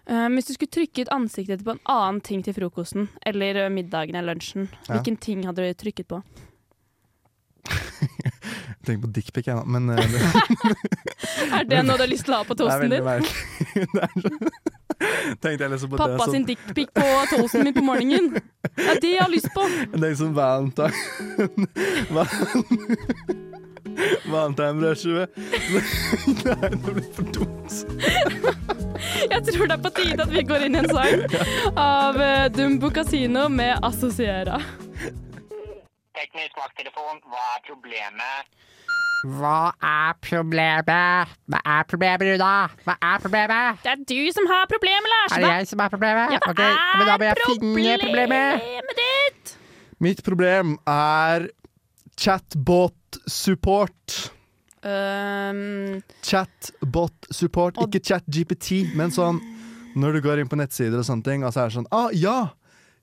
Um, 0.09 0.33
hvis 0.35 0.49
du 0.49 0.53
skulle 0.57 0.73
trykket 0.75 1.07
ansiktet 1.15 1.59
ditt 1.61 1.65
på 1.67 1.71
en 1.77 1.83
annen 1.87 2.17
ting 2.25 2.41
til 2.43 2.55
frokosten, 2.57 3.05
eller 3.25 3.69
middagen 3.71 4.15
eller 4.19 4.33
lunsjen, 4.33 4.65
Ja. 4.89 4.97
hvilken 4.97 5.15
ting 5.21 5.45
hadde 5.47 5.63
du 5.63 5.73
trykket 5.79 6.07
på? 6.09 6.23
Jeg 8.03 8.85
tenker 8.87 9.05
på 9.07 9.13
dickpic, 9.15 9.45
jeg 9.47 9.55
nå, 9.55 9.63
men 9.71 9.93
eh, 9.93 9.95
det, 10.11 11.12
Er 11.63 11.67
det 11.71 11.79
noe 11.87 11.95
du 11.97 12.03
har 12.05 12.11
lyst 12.11 12.25
til 12.27 12.33
å 12.35 12.37
ha 12.41 12.45
på 12.47 12.55
toasten 12.59 12.89
din? 12.91 13.03
Det 13.07 13.09
er 14.03 14.09
så- 14.21 14.49
Tenkte 15.43 15.61
jeg 15.65 15.71
liksom 15.73 15.89
på 15.91 15.97
Pappa 15.99 16.13
det 16.13 16.19
som, 16.23 16.31
sin 16.35 16.45
dickpic 16.47 16.87
på 16.95 17.03
toasten 17.33 17.59
min 17.67 17.75
på 17.75 17.83
morgenen. 17.83 18.25
Det 18.77 18.87
er 18.93 18.97
det 19.03 19.11
jeg 19.15 19.21
har 19.23 19.31
lyst 19.33 19.49
på. 19.55 19.61
det 19.99 20.07
er 20.11 20.15
som 20.19 20.31
valentine. 20.37 20.93
Valentine-brødskive. 24.33 25.23
Nei, 25.35 26.69
det 26.71 26.93
blir 26.95 27.09
for 27.13 27.23
dumt. 27.35 27.71
Jeg 29.29 29.41
tror 29.49 29.65
det 29.69 29.75
er 29.75 29.81
på 29.83 29.91
tide 29.97 30.21
at 30.23 30.31
vi 30.33 30.41
går 30.47 30.59
inn 30.67 30.75
i 30.77 30.79
en 30.81 30.89
sang 30.89 31.19
av 31.79 32.13
eh, 32.23 32.47
Dumbo 32.55 32.89
Casino 32.95 33.43
med 33.51 33.73
Assosiera. 33.85 34.57
Teknisk 36.17 36.55
vakttelefon, 36.61 37.15
hva 37.27 37.43
er 37.57 37.61
problemet? 37.67 38.37
Hva 39.23 39.71
er 39.79 40.17
problemet? 40.19 41.29
Hva 41.47 41.59
er 41.63 41.85
problemet, 41.87 42.25
Runa? 42.33 42.51
Hva 42.83 42.95
er 42.99 43.21
problemet? 43.23 43.79
Det 43.85 43.91
er 43.93 44.01
du 44.11 44.19
som 44.35 44.49
har 44.51 44.65
problemet, 44.67 45.07
Lars. 45.13 45.35
Er 45.37 45.45
det 45.45 45.51
jeg 45.53 45.67
som 45.71 45.79
er 45.85 45.93
problemet? 45.93 46.33
Ja, 46.35 46.39
hva 46.43 46.51
Ok, 46.51 46.59
men 46.99 47.07
da 47.07 47.15
må 47.21 47.29
jeg 47.29 47.37
finne 47.39 47.97
problemet. 48.03 48.59
problemet 48.59 48.99
ditt? 48.99 49.53
Mitt 50.03 50.23
problem 50.27 50.73
er 50.91 51.47
chatbot-support. 52.19 54.17
Um, 54.83 56.01
Chatbot-support, 56.27 57.79
ikke 57.85 58.01
chat-GPT, 58.03 58.89
men 58.99 59.13
sånn 59.15 59.39
når 59.95 60.17
du 60.17 60.21
går 60.25 60.41
inn 60.41 60.49
på 60.51 60.57
nettsider 60.59 60.99
og 60.99 61.05
sånne 61.07 61.23
ting, 61.23 61.45
og 61.47 61.53
så 61.55 61.63
er 61.63 61.71
det 61.71 61.77
sånn 61.77 61.87
ah, 61.95 62.09
ja! 62.11 62.49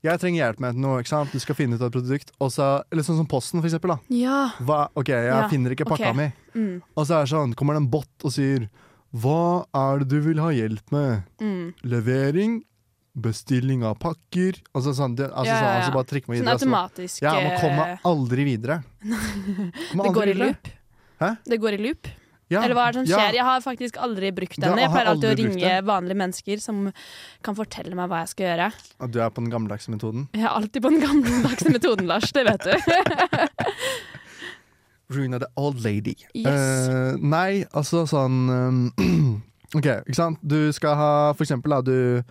Jeg 0.03 0.17
trenger 0.23 0.41
hjelp 0.47 0.61
med 0.65 0.79
noe, 0.81 1.01
ikke 1.03 1.11
sant? 1.13 1.33
Du 1.35 1.39
skal 1.43 1.55
finne 1.59 1.77
ut 1.77 1.83
av 1.83 1.91
et 1.91 1.97
produkt. 1.99 2.31
Og 2.41 2.49
så, 2.55 2.69
eller 2.91 3.05
sånn 3.05 3.19
som 3.21 3.27
Posten, 3.29 3.61
for 3.61 3.69
eksempel. 3.69 3.93
Da. 3.93 3.99
ja. 4.17 4.39
Hva, 4.65 4.87
ok, 4.97 5.11
jeg 5.13 5.27
Ja, 5.29 5.43
finner 5.53 5.75
ikke 5.77 5.85
pakka 5.91 6.13
okay. 6.15 6.17
mi. 6.17 6.31
Mm, 6.57 6.83
Og 6.97 7.05
så 7.07 7.19
er 7.19 7.27
det 7.27 7.33
sånn, 7.35 7.53
kommer 7.55 7.77
det 7.77 7.83
en 7.85 7.91
bot 7.93 8.25
og 8.25 8.33
sier 8.33 8.65
Hva 9.13 9.67
er 9.77 10.01
det 10.01 10.09
du 10.09 10.21
vil 10.25 10.41
ha 10.41 10.49
hjelp 10.55 10.91
med? 10.95 11.23
mm. 11.43 11.75
Levering? 11.85 12.63
Bestilling 13.21 13.83
av 13.85 13.97
pakker? 14.01 14.61
Altså 14.73 14.95
sånn, 14.97 15.17
det, 15.19 15.27
altså, 15.35 15.51
Ja, 15.51 15.59
sånn, 15.61 15.77
altså 15.83 15.93
bare 15.99 16.09
trykk 16.15 16.29
meg 16.31 16.39
Sånn 16.41 16.49
automatisk. 16.55 17.21
altså. 17.21 17.27
automatisk 17.27 17.27
Ja, 17.27 17.33
man 17.45 17.61
kommer 17.61 17.91
eh, 17.91 18.05
aldri 18.07 18.45
videre. 18.47 18.77
Det 20.01 20.13
går 20.15 20.29
i 20.29 20.33
videre. 20.33 20.47
loop. 20.47 20.69
Hæ? 21.21 21.31
Det 21.51 21.59
går 21.61 21.77
i 21.77 21.81
loop. 21.89 22.11
Ja, 22.51 22.65
Eller 22.65 22.75
hva 22.75 22.89
er 22.89 22.97
det 22.97 23.05
som 23.05 23.07
ja. 23.07 23.19
skjer? 23.21 23.37
Jeg 23.39 23.47
har 23.47 23.61
faktisk 23.63 23.99
aldri 24.03 24.33
brukt 24.35 24.57
den. 24.59 24.79
Jeg 24.83 24.91
pleier 24.91 25.09
alltid 25.13 25.29
å 25.31 25.37
ringe 25.39 25.75
vanlige 25.87 26.19
mennesker 26.19 26.63
som 26.63 26.89
kan 27.47 27.59
fortelle 27.59 27.95
meg 27.95 28.11
hva 28.11 28.25
jeg 28.25 28.33
skal 28.33 28.47
gjøre. 28.49 28.67
Og 29.07 29.13
du 29.15 29.21
er 29.23 29.31
på 29.31 29.45
den 29.45 29.53
gammeldagse 29.53 29.95
metoden. 29.95 30.27
Jeg 30.35 30.49
er 30.49 30.57
alltid 30.57 30.83
på 30.83 30.91
den 30.91 31.05
gammeldagse 31.05 31.71
metoden, 31.71 32.11
Lars. 32.11 32.33
Det 32.35 32.43
vet 32.49 32.67
du. 32.67 32.75
Runa 35.15 35.39
the 35.39 35.47
old 35.57 35.79
lady. 35.85 36.17
Yes. 36.35 36.91
Uh, 36.91 37.15
nei, 37.23 37.63
altså 37.71 38.03
sånn 38.11 38.51
um, 38.51 38.83
OK, 39.79 39.87
ikke 39.87 40.19
sant. 40.19 40.43
Du 40.43 40.73
skal 40.75 40.99
ha 40.99 41.13
for 41.37 41.47
eksempel, 41.47 41.71
da, 41.75 41.81
du 41.87 42.23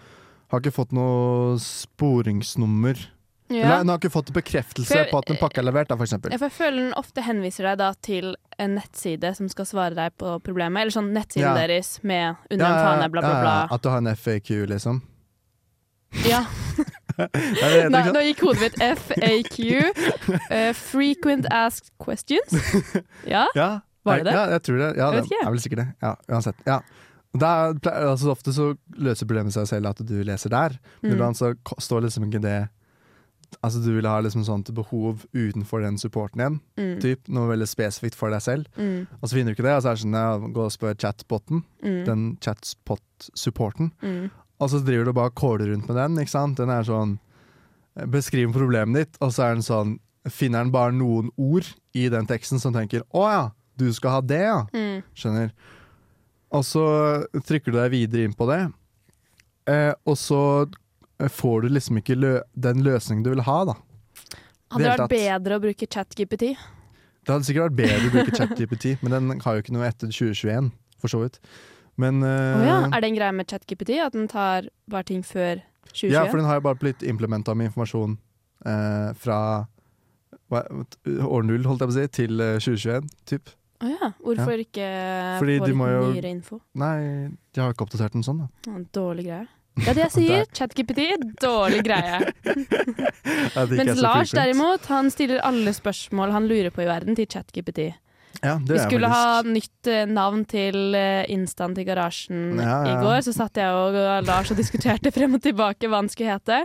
har 0.51 0.63
ikke 0.63 0.75
fått 0.75 0.91
noe 0.95 1.55
sporingsnummer. 1.63 2.99
Ja. 3.49 3.63
Eller 3.79 3.83
du 3.83 3.89
har 3.89 3.97
ikke 3.97 4.11
fått 4.13 4.29
bekreftelse 4.35 4.93
For 4.93 5.09
på 5.09 5.17
at 5.23 5.29
en 5.33 5.37
pakke 5.41 5.57
er 5.57 5.65
levert, 5.65 5.87
da, 5.89 5.95
for 5.97 6.05
eksempel. 6.05 6.31
Jeg 6.35 6.51
føler 6.53 6.83
den 6.83 6.93
ofte 6.99 7.23
henviser 7.25 7.65
deg 7.65 7.79
da 7.81 7.87
til 8.05 8.35
en 8.61 8.75
nettside 8.77 9.31
som 9.35 9.49
skal 9.49 9.65
svare 9.65 9.95
deg 9.97 10.13
på 10.21 10.35
problemet. 10.45 10.81
Eller 10.83 10.93
sånn 10.93 11.09
nettsiden 11.15 11.47
Ja. 11.49 11.55
deres 11.67 11.99
med 12.03 12.35
under 12.51 12.65
Ja, 12.65 12.75
en 12.75 12.85
fane, 12.85 13.09
bla, 13.09 13.21
bla, 13.25 13.41
bla. 13.41 13.55
At 13.71 13.81
du 13.81 13.89
har 13.89 13.97
en 13.97 14.11
FAQ, 14.15 14.51
liksom. 14.69 15.01
Ja. 16.29 16.43
Nå, 17.91 17.99
nå 18.13 18.21
gikk 18.23 18.39
hodet 18.45 18.61
mitt 18.63 18.77
FAQ. 18.79 19.57
Uh, 20.29 20.71
frequent 20.93 21.45
asked 21.51 21.89
questions. 21.99 22.53
Ja. 23.27 23.47
Ja, 23.55 23.81
Var 24.07 24.21
det 24.21 24.29
det? 24.29 24.33
Ja, 24.37 24.45
jeg 24.55 24.63
tror 24.63 24.77
det. 24.79 24.89
Ja, 24.97 25.09
det 25.11 25.25
er 25.41 25.49
vel 25.51 25.59
sikkert 25.59 25.81
det. 25.83 25.87
Ja, 26.05 26.13
uansett. 26.31 26.61
Ja. 26.69 26.79
Der, 27.35 27.75
altså, 27.91 28.31
ofte 28.31 28.53
så 28.55 28.71
løser 28.97 29.27
problemet 29.27 29.53
seg 29.53 29.67
selv 29.69 29.89
at 29.91 29.99
du 30.01 30.15
leser 30.25 30.49
der, 30.49 30.77
men 31.01 31.11
Mm. 31.11 31.17
iblant 31.17 31.37
så 31.37 31.51
står 31.77 32.07
liksom 32.07 32.25
ikke 32.29 32.41
det 32.41 32.55
Altså 33.63 33.79
Du 33.83 33.89
vil 33.95 34.05
ha 34.07 34.19
liksom 34.21 34.43
sånt 34.45 34.69
behov 34.73 35.25
utenfor 35.33 35.81
den 35.81 35.97
supporten 35.97 36.39
igjen. 36.41 36.59
Mm. 36.77 36.99
Typ, 37.01 37.27
noe 37.33 37.49
veldig 37.49 37.67
spesifikt 37.67 38.15
for 38.15 38.29
deg 38.29 38.41
selv. 38.45 38.67
Mm. 38.77 39.07
Og 39.21 39.23
så 39.29 39.33
finner 39.35 39.51
du 39.51 39.57
ikke 39.57 39.65
det, 39.67 39.73
og 39.75 39.81
så 39.83 39.89
er 39.89 39.97
det 39.97 40.03
sånn 40.03 40.19
ja, 40.19 40.51
gå 40.53 40.65
og 40.67 40.71
spør 40.75 40.95
chatboten, 41.01 41.63
Mm. 41.83 42.05
den 42.05 42.37
chatspot-supporten. 42.45 43.91
Mm. 44.03 44.29
Og 44.59 44.69
så 44.69 44.81
driver 44.85 45.05
du 45.05 45.13
bare 45.13 45.31
og 45.31 45.35
kåler 45.35 45.71
rundt 45.73 45.87
med 45.87 45.95
den. 45.97 46.17
ikke 46.19 46.29
sant? 46.35 46.57
Den 46.57 46.69
er 46.69 46.83
sånn 46.83 47.17
Beskriv 48.07 48.53
problemet 48.53 48.95
ditt, 48.95 49.17
og 49.19 49.33
så 49.33 49.43
er 49.49 49.55
den 49.57 49.63
sånn 49.65 49.97
Finner 50.29 50.63
den 50.63 50.71
bare 50.71 50.91
noen 50.93 51.31
ord 51.37 51.65
i 51.95 52.07
den 52.11 52.27
teksten 52.27 52.59
som 52.59 52.73
tenker 52.73 53.01
'Å 53.13 53.23
ja, 53.31 53.51
du 53.77 53.91
skal 53.93 54.11
ha 54.11 54.21
det, 54.21 54.41
ja'. 54.45 54.67
Mm. 54.73 55.03
Skjønner. 55.15 55.51
Og 56.51 56.63
så 56.63 57.25
trykker 57.33 57.71
du 57.71 57.77
deg 57.79 57.91
videre 57.91 58.23
inn 58.25 58.33
på 58.33 58.45
det, 58.47 58.71
eh, 59.67 59.93
og 60.05 60.15
så 60.17 60.69
får 61.27 61.61
du 61.61 61.69
liksom 61.73 61.99
ikke 61.99 62.15
lø 62.15 62.33
den 62.55 62.83
løsningen 62.85 63.23
du 63.25 63.33
vil 63.33 63.43
ha, 63.47 63.57
da. 63.67 63.75
Hadde 64.69 64.83
det 64.83 64.91
vært 64.91 65.01
tatt. 65.03 65.15
bedre 65.15 65.57
å 65.57 65.63
bruke 65.63 65.87
ChatGPT? 65.89 66.45
Det 67.25 67.33
hadde 67.33 67.47
sikkert 67.47 67.69
vært 67.69 67.79
bedre 67.81 68.07
å 68.07 68.13
bruke 68.13 68.37
ChatGPT, 68.37 68.93
men 69.03 69.15
den 69.15 69.41
har 69.43 69.57
jo 69.57 69.65
ikke 69.65 69.75
noe 69.75 69.89
etter 69.89 70.11
2021, 70.13 70.71
for 71.01 71.11
så 71.11 71.23
vidt. 71.25 71.41
Men 71.99 72.23
uh, 72.23 72.29
oh, 72.29 72.63
ja. 72.63 72.77
Er 72.93 73.03
det 73.03 73.09
en 73.09 73.17
greie 73.17 73.35
med 73.35 73.49
ChatGPT 73.51 73.97
at 73.99 74.15
den 74.15 74.29
tar 74.31 74.69
bare 74.89 75.07
ting 75.09 75.25
før 75.25 75.59
2021? 75.89 76.13
Ja, 76.15 76.23
for 76.29 76.39
den 76.39 76.47
har 76.47 76.61
jo 76.61 76.65
bare 76.69 76.79
blitt 76.79 77.03
implementa 77.03 77.55
med 77.57 77.71
informasjon 77.71 78.15
uh, 78.63 79.11
fra 79.19 79.39
hva, 80.49 80.63
år 81.27 81.45
null, 81.45 81.65
holdt 81.67 81.83
jeg 81.83 81.89
på 81.91 81.93
å 81.93 81.97
si, 81.97 82.05
til 82.21 82.41
eh, 82.41 82.55
2021, 82.57 83.09
typ. 83.29 83.51
Å 83.79 83.89
ja. 83.91 84.09
Hvorfor 84.23 84.61
ikke 84.63 84.87
Fordi 85.39 85.57
få 85.61 85.67
litt 85.69 85.77
jo- 85.77 85.99
nyere 86.15 86.31
info? 86.33 86.57
Nei, 86.81 86.95
de 87.53 87.61
har 87.61 87.75
ikke 87.75 87.85
oppdatert 87.85 88.15
den 88.17 88.25
sånn, 88.25 88.41
da. 88.45 88.79
Dårlig 88.95 89.27
greie. 89.29 89.45
Det 89.79 89.87
er 89.91 89.97
det 89.97 90.05
jeg 90.07 90.13
sier. 90.17 90.45
ChatGPT, 90.55 91.07
dårlig 91.41 91.83
greie. 91.87 92.21
Ja, 93.53 93.63
Mens 93.69 93.99
Lars 94.01 94.31
derimot, 94.33 94.85
han 94.89 95.09
stiller 95.13 95.41
alle 95.45 95.71
spørsmål 95.75 96.31
han 96.33 96.47
lurer 96.49 96.71
på 96.73 96.83
i 96.83 96.87
verden 96.87 97.17
til 97.17 97.27
ChatGPT. 97.29 97.91
ja, 98.41 98.55
det 98.57 98.73
Vi 98.73 98.79
skulle 98.79 99.09
ha 99.11 99.41
nytt 99.45 99.89
eh, 99.89 100.05
navn 100.09 100.43
til 100.49 100.95
eh, 100.97 101.29
Instaen 101.31 101.75
til 101.77 101.85
garasjen 101.87 102.59
ja. 102.59 102.79
i 102.89 102.95
går. 103.03 103.21
Så 103.25 103.35
satt 103.35 103.59
jeg 103.59 103.69
og 103.69 104.25
Lars 104.25 104.51
og 104.51 104.59
diskuterte 104.59 105.11
frem 105.15 105.37
og 105.37 105.43
tilbake 105.45 105.89
hva 105.89 106.01
han 106.01 106.11
skulle 106.11 106.37
hete. 106.37 106.63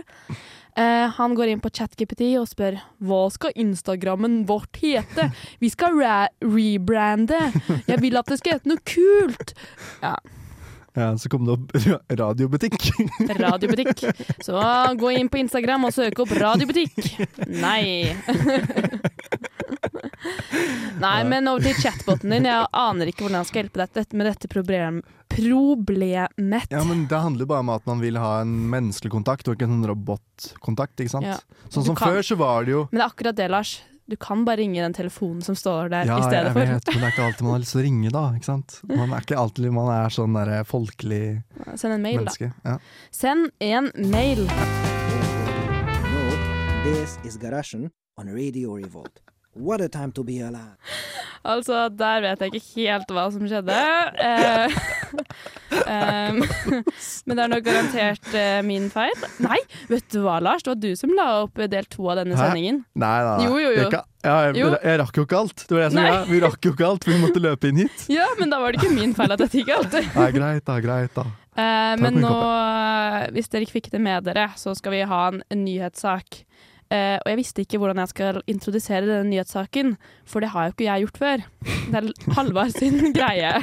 Uh, 0.75 1.07
han 1.15 1.35
går 1.37 1.53
inn 1.53 1.61
på 1.63 1.71
ChatGPT 1.71 2.33
og 2.35 2.49
spør 2.51 2.81
hva 3.07 3.21
skal 3.31 3.53
Instagrammen 3.55 4.41
vårt 4.49 4.81
hete? 4.81 5.29
Vi 5.61 5.69
skal 5.71 5.95
rebrande. 5.95 7.39
Jeg 7.87 8.01
vil 8.03 8.19
at 8.19 8.31
det 8.31 8.41
skal 8.41 8.57
hete 8.57 8.73
noe 8.73 8.83
kult. 8.83 9.55
Ja, 10.03 10.17
så 10.95 11.29
kom 11.31 11.45
det 11.47 11.55
opp 11.55 11.75
radiobutikk. 12.21 12.77
Radiobutikk. 13.39 14.05
Så 14.43 14.61
gå 14.99 15.11
inn 15.15 15.29
på 15.31 15.41
Instagram 15.43 15.89
og 15.89 15.95
søk 15.95 16.23
opp 16.23 16.31
radiobutikk. 16.39 16.95
Nei. 17.47 18.15
Nei, 21.01 21.19
men 21.27 21.47
over 21.51 21.65
til 21.65 21.75
chatboten 21.77 22.31
din. 22.31 22.47
Jeg 22.47 22.69
aner 22.71 23.11
ikke 23.11 23.25
hvordan 23.25 23.41
jeg 23.43 23.49
skal 23.51 23.63
hjelpe 23.63 23.87
deg 23.93 24.15
med 24.15 24.29
dette 24.31 24.49
problem 24.51 25.03
problemet. 25.35 26.69
Ja, 26.71 26.83
men 26.85 27.07
Det 27.09 27.17
handler 27.17 27.45
bare 27.49 27.59
om 27.65 27.69
at 27.73 27.85
man 27.89 27.99
vil 27.99 28.17
ha 28.21 28.39
en 28.41 28.53
menneskelig 28.71 29.11
kontakt, 29.11 29.47
og 29.47 29.57
ikke 29.57 29.67
en 29.67 29.83
robotkontakt. 29.89 30.99
ikke 31.01 31.11
sant? 31.11 31.27
Ja. 31.27 31.39
Sånn 31.69 31.87
som 31.87 31.97
før 31.99 32.21
så 32.23 32.37
var 32.39 32.63
det 32.65 32.75
jo 32.75 32.85
Men 32.91 33.01
det 33.01 33.03
er 33.03 33.11
akkurat 33.11 33.35
det, 33.35 33.49
Lars. 33.51 33.75
Du 34.07 34.15
kan 34.21 34.43
bare 34.45 34.57
ringe 34.61 34.81
den 34.83 34.93
telefonen 34.93 35.41
som 35.41 35.55
står 35.57 35.89
der 35.89 36.05
Ja, 36.05 36.19
i 36.19 36.25
stedet 36.27 36.43
jeg 36.45 36.53
for. 36.53 36.59
vet, 36.75 36.89
men 36.93 37.01
det 37.01 37.07
er 37.07 37.13
ikke 37.15 37.23
alltid 37.25 37.41
man 37.47 37.53
har 37.55 37.61
lyst 37.63 37.71
til 37.73 37.79
å 37.81 37.85
ringe, 37.87 38.11
da. 38.13 38.23
ikke 38.37 38.45
sant? 38.51 38.75
Man 38.91 39.13
er 39.17 39.25
ikke 39.25 39.39
alltid 39.41 39.71
man 39.73 39.89
er 39.95 40.13
sånn 40.13 40.37
der 40.37 40.51
folkelig 40.69 41.21
menneske. 41.57 41.79
Send 41.81 41.93
en 41.97 42.05
mail, 42.05 42.25
da. 42.29 42.51
Ja. 42.69 42.75
Send 43.09 43.49
en 43.65 43.89
mail. 44.13 44.45
No, 46.05 46.21
this 46.85 47.17
is 47.25 47.37
Garasjen 47.41 47.89
on 48.21 48.29
Radio 48.29 48.77
Revolt. 48.77 49.24
What 49.55 49.81
a 49.81 49.87
time 49.89 50.11
to 50.13 50.23
be 50.23 50.39
alive. 50.43 50.75
Altså, 51.45 51.85
der 51.93 52.23
vet 52.25 52.41
jeg 52.41 52.55
ikke 52.57 52.69
helt 52.89 53.11
hva 53.13 53.27
som 53.33 53.45
skjedde. 53.49 53.75
Eh, 55.85 55.91
em, 55.91 56.37
men 57.25 57.37
det 57.37 57.43
er 57.43 57.49
nok 57.51 57.63
garantert 57.65 58.35
eh, 58.37 58.59
min 58.65 58.85
feil. 58.93 59.13
Nei, 59.43 59.57
vet 59.89 60.05
du 60.13 60.21
hva, 60.23 60.37
Lars? 60.43 60.63
Det 60.63 60.71
var 60.71 60.79
du 60.81 60.95
som 60.97 61.11
la 61.17 61.25
opp 61.43 61.59
del 61.71 61.87
to 61.91 62.07
av 62.11 62.19
denne 62.21 62.37
Hæ? 62.37 62.47
sendingen. 62.47 62.79
Nei 63.01 63.15
da. 63.25 63.33
Jo, 63.43 63.57
jo, 63.59 63.71
jo. 63.73 63.83
Jeg, 63.83 64.01
ja, 64.25 64.35
jeg, 64.47 64.55
Jo. 64.61 64.69
jeg 64.77 64.99
rakk 65.01 65.19
jo 65.19 65.25
ikke 65.27 65.39
alt. 65.41 65.65
Det 65.65 65.75
var 65.75 65.83
det 65.83 65.89
som 65.91 65.99
Nei. 66.01 66.13
Vi 66.31 66.41
rakk 66.45 66.69
jo 66.69 66.73
ikke 66.75 66.87
alt, 66.87 67.07
vi 67.09 67.17
måtte 67.21 67.43
løpe 67.43 67.71
inn 67.71 67.81
hit. 67.83 68.05
Ja, 68.13 68.27
men 68.39 68.53
da 68.53 68.61
var 68.63 68.71
det 68.75 68.81
ikke 68.81 68.93
min 68.95 69.15
feil 69.17 69.35
at 69.35 69.41
dette 69.43 69.61
gikk 69.61 69.73
alt. 69.75 69.97
Nei, 70.19 70.29
greit 70.37 70.65
da, 70.69 70.77
greit 70.85 71.17
da. 71.17 71.27
Eh, 71.55 71.93
men 72.01 72.21
nå, 72.23 72.33
eh, 72.35 73.19
hvis 73.35 73.51
dere 73.51 73.67
ikke 73.67 73.77
fikk 73.79 73.91
det 73.93 74.03
med 74.05 74.25
dere, 74.29 74.49
så 74.59 74.73
skal 74.77 74.95
vi 74.95 75.03
ha 75.11 75.21
en, 75.33 75.43
en 75.51 75.65
nyhetssak. 75.67 76.43
Eh, 76.93 77.17
og 77.17 77.29
jeg 77.31 77.39
visste 77.39 77.63
ikke 77.65 77.79
hvordan 77.81 77.97
jeg 78.03 78.11
skal 78.11 78.39
introdusere 78.51 79.07
denne 79.07 79.25
nyhetssaken, 79.31 79.95
for 80.29 80.43
det 80.43 80.51
har 80.53 80.67
jo 80.67 80.75
ikke 80.75 80.85
jeg 80.85 81.05
gjort 81.05 81.21
før. 81.23 81.45
Det 81.65 82.01
er 82.01 82.33
Halvard 82.37 82.75
sin 82.75 82.99
greie. 83.17 83.53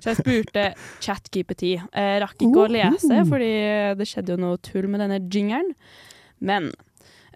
Så 0.00 0.10
jeg 0.10 0.18
spurte 0.18 0.64
ChatGPT. 1.04 1.66
Jeg 1.78 2.22
rakk 2.24 2.42
ikke 2.42 2.64
å 2.64 2.70
lese, 2.72 3.22
fordi 3.30 3.52
det 3.98 4.08
skjedde 4.10 4.34
jo 4.34 4.42
noe 4.42 4.62
tull 4.64 4.90
med 4.90 5.04
denne 5.04 5.20
jingeren. 5.22 5.70
Men 6.42 6.72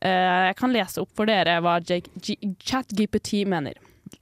uh, 0.03 0.47
jeg 0.51 0.57
kan 0.59 0.75
lese 0.75 1.05
opp 1.05 1.12
for 1.14 1.31
dere 1.31 1.61
hva 1.62 1.79
ChatGPT 1.87 3.45
mener. 3.47 3.79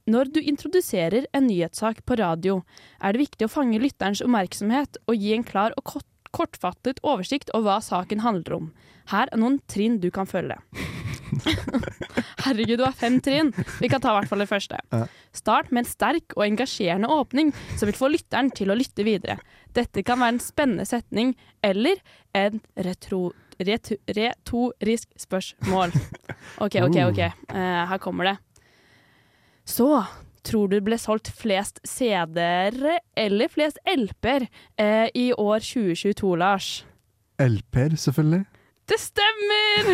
Når 0.08 0.32
du 0.34 0.40
introduserer 0.40 1.24
en 1.32 1.46
nyhetssak 1.48 2.02
på 2.04 2.16
radio, 2.20 2.60
er 3.00 3.14
det 3.14 3.24
viktig 3.24 3.46
å 3.46 3.52
fange 3.52 3.80
lytterens 3.80 4.20
oppmerksomhet 4.24 5.00
og 5.08 5.16
gi 5.16 5.32
en 5.36 5.46
klar 5.46 5.72
og 5.80 5.84
kort, 5.94 6.08
kortfattet 6.34 7.00
oversikt 7.06 7.52
over 7.54 7.68
hva 7.68 7.78
saken 7.84 8.24
handler 8.24 8.58
om. 8.58 8.72
Her 9.12 9.30
er 9.30 9.40
noen 9.40 9.60
trinn 9.70 10.00
du 10.02 10.10
kan 10.14 10.28
følge. 10.28 10.58
Herregud, 12.44 12.78
du 12.78 12.84
har 12.84 12.96
fem 12.96 13.18
trinn. 13.24 13.52
Vi 13.80 13.88
kan 13.90 14.02
ta 14.02 14.12
i 14.12 14.18
hvert 14.18 14.30
fall 14.30 14.42
det 14.44 14.50
første. 14.50 14.78
Start 15.36 15.70
med 15.70 15.84
en 15.84 15.90
sterk 15.90 16.36
og 16.36 16.46
engasjerende 16.46 17.10
åpning 17.10 17.52
som 17.76 17.88
vil 17.88 17.98
få 17.98 18.10
lytteren 18.12 18.50
til 18.54 18.72
å 18.72 18.78
lytte 18.78 19.06
videre. 19.06 19.38
Dette 19.76 20.04
kan 20.06 20.20
være 20.22 20.36
en 20.36 20.42
spennende 20.42 20.86
setning 20.88 21.34
eller 21.64 22.00
en 22.36 22.60
retro, 22.86 23.32
retorisk 23.58 25.08
spørsmål. 25.26 25.94
OK, 26.64 26.80
OK, 26.86 27.00
OK. 27.08 27.22
Uh, 27.50 27.82
her 27.90 28.02
kommer 28.02 28.32
det. 28.32 28.36
Så 29.64 29.88
tror 30.44 30.68
du 30.70 30.76
det 30.78 30.84
ble 30.86 30.98
solgt 31.00 31.30
flest 31.34 31.80
CD-er 31.88 32.98
eller 33.16 33.52
flest 33.52 33.80
LP-er 33.88 34.48
eh, 34.80 35.08
i 35.14 35.30
år 35.32 35.64
2022, 35.64 36.34
Lars? 36.40 36.72
LP-er, 37.40 37.96
selvfølgelig. 37.98 38.44
Det 38.84 38.98
stemmer! 39.00 39.86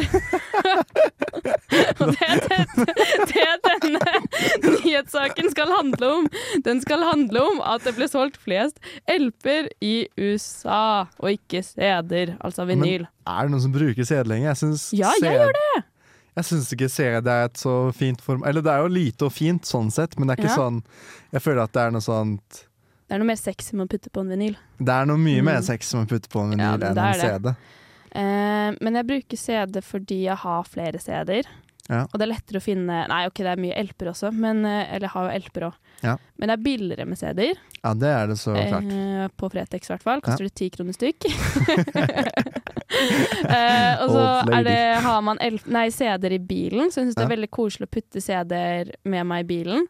Og 2.00 2.08
det 2.10 2.26
er 2.26 2.40
det, 2.42 2.86
det 3.30 3.44
denne 3.62 4.14
nyhetssaken 4.64 5.50
skal 5.52 5.70
handle 5.70 6.08
om. 6.16 6.26
Den 6.66 6.82
skal 6.82 7.04
handle 7.06 7.44
om 7.52 7.60
at 7.62 7.86
det 7.86 7.94
ble 7.94 8.08
solgt 8.10 8.40
flest 8.42 8.82
LP-er 9.06 9.70
i 9.84 10.08
USA, 10.18 11.06
og 11.22 11.30
ikke 11.36 11.62
CD-er, 11.62 12.34
altså 12.42 12.66
vinyl. 12.66 13.06
Men 13.06 13.30
Er 13.30 13.46
det 13.46 13.54
noen 13.54 13.64
som 13.68 13.76
bruker 13.78 14.02
CD 14.10 14.26
lenger? 14.32 14.50
Jeg 14.50 14.62
syns 14.64 14.88
Ja, 14.96 15.14
jeg 15.22 15.38
gjør 15.38 15.54
det! 15.54 15.84
Jeg 16.36 16.46
syns 16.46 16.68
ikke 16.72 16.88
CD 16.88 17.26
er 17.28 17.44
et 17.48 17.58
så 17.58 17.72
fint 17.96 18.20
form... 18.22 18.44
Eller 18.46 18.62
det 18.62 18.70
er 18.72 18.84
jo 18.84 18.90
lite 18.92 19.26
og 19.26 19.32
fint 19.34 19.66
sånn 19.66 19.90
sett, 19.90 20.14
men 20.18 20.28
det 20.30 20.36
er 20.36 20.42
ikke 20.44 20.52
Ja. 20.52 20.58
sånn 20.62 20.82
Jeg 21.34 21.42
føler 21.42 21.62
at 21.64 21.72
det 21.74 21.82
er 21.82 21.90
noe 21.96 22.04
sånt 22.04 22.60
Det 23.08 23.16
er 23.16 23.18
noe 23.18 23.26
mer 23.32 23.40
sexy 23.40 23.74
med 23.76 23.88
å 23.88 23.90
putte 23.90 24.10
på 24.14 24.22
en 24.22 24.30
vinyl. 24.30 24.56
Det 24.78 24.94
er 24.94 25.08
noe 25.10 25.18
mye 25.18 25.42
mer 25.42 25.60
sexy 25.66 25.96
med 25.98 26.06
å 26.06 26.12
putte 26.14 26.30
på 26.30 26.44
en 26.44 26.50
vinyl 26.54 26.62
ja, 26.62 26.92
enn 26.92 27.00
en. 27.02 27.20
CD. 27.20 27.54
Eh, 28.10 28.70
men 28.80 28.94
jeg 29.00 29.06
bruker 29.10 29.36
CD 29.42 29.80
fordi 29.82 30.20
jeg 30.28 30.36
har 30.44 30.64
flere 30.70 30.98
CD-er. 31.02 31.50
Ja. 31.90 32.04
Og 32.06 32.14
det 32.20 32.22
er 32.28 32.30
lettere 32.30 32.60
å 32.60 32.62
finne 32.62 33.00
Nei, 33.10 33.24
ok, 33.26 33.40
det 33.42 33.50
er 33.50 33.60
mye 33.60 33.74
LP-er 33.82 34.10
også, 34.12 34.30
men, 34.32 34.60
eh, 34.64 34.84
eller 34.94 35.08
jeg 35.08 35.14
har 35.16 35.24
jo 35.26 35.38
LP-er 35.42 35.64
òg. 35.66 35.78
Ja. 36.06 36.12
Men 36.38 36.48
det 36.48 36.54
er 36.54 36.62
billigere 36.64 37.06
med 37.10 37.18
CD-er. 37.18 37.58
Ja, 37.82 37.94
det 37.98 38.12
er 38.14 38.30
det 38.30 38.36
så 38.38 38.54
klart. 38.54 38.92
Eh, 38.94 39.26
på 39.36 39.50
Fretex 39.50 39.90
i 39.90 39.92
hvert 39.94 40.06
fall. 40.06 40.22
Koster 40.24 40.46
det 40.46 40.54
ti 40.54 40.68
kroner 40.70 40.94
stykk. 40.96 41.26
eh, 43.50 43.94
og 44.02 44.12
så 44.14 44.24
er 44.54 44.64
det, 44.66 44.78
har 45.04 45.20
man 45.24 45.40
CD-er 45.40 46.36
i 46.36 46.40
bilen, 46.42 46.90
så 46.90 47.00
jeg 47.02 47.10
syns 47.10 47.18
det 47.18 47.26
er 47.26 47.34
veldig 47.34 47.50
koselig 47.54 47.88
å 47.88 47.92
putte 47.98 48.22
CD-er 48.24 48.94
med 49.04 49.26
meg 49.30 49.44
i 49.44 49.48
bilen. 49.50 49.86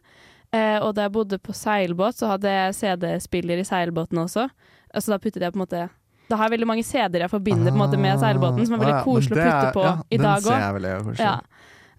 Eh, 0.51 0.77
og 0.83 0.95
da 0.97 1.05
jeg 1.07 1.13
bodde 1.15 1.39
på 1.39 1.53
seilbåt, 1.55 2.17
så 2.19 2.33
hadde 2.33 2.51
jeg 2.51 2.75
CD-spiller 2.81 3.61
i 3.61 3.67
seilbåten 3.67 4.19
også. 4.25 4.49
Altså 4.91 5.13
da 5.13 5.21
puttet 5.23 5.45
jeg 5.45 5.53
på 5.53 5.59
en 5.61 5.63
måte 5.63 5.85
Da 6.31 6.35
har 6.39 6.47
jeg 6.49 6.57
veldig 6.57 6.67
mange 6.67 6.83
CD-er 6.83 7.23
jeg 7.25 7.31
forbinder 7.31 7.71
på 7.71 7.77
en 7.77 7.79
måte 7.79 7.99
med 7.99 8.19
seilbåten, 8.19 8.65
som 8.67 8.75
er 8.75 8.79
Ah, 8.79 8.83
veldig 8.83 8.97
ja, 8.97 9.03
koselig 9.03 9.31
å 9.31 9.39
putte 9.39 9.67
er- 9.67 9.73
på 9.75 9.83
ja, 9.83 9.93
i 10.11 10.17
dag 10.17 10.41
òg. 10.47 11.19
Ja. 11.19 11.33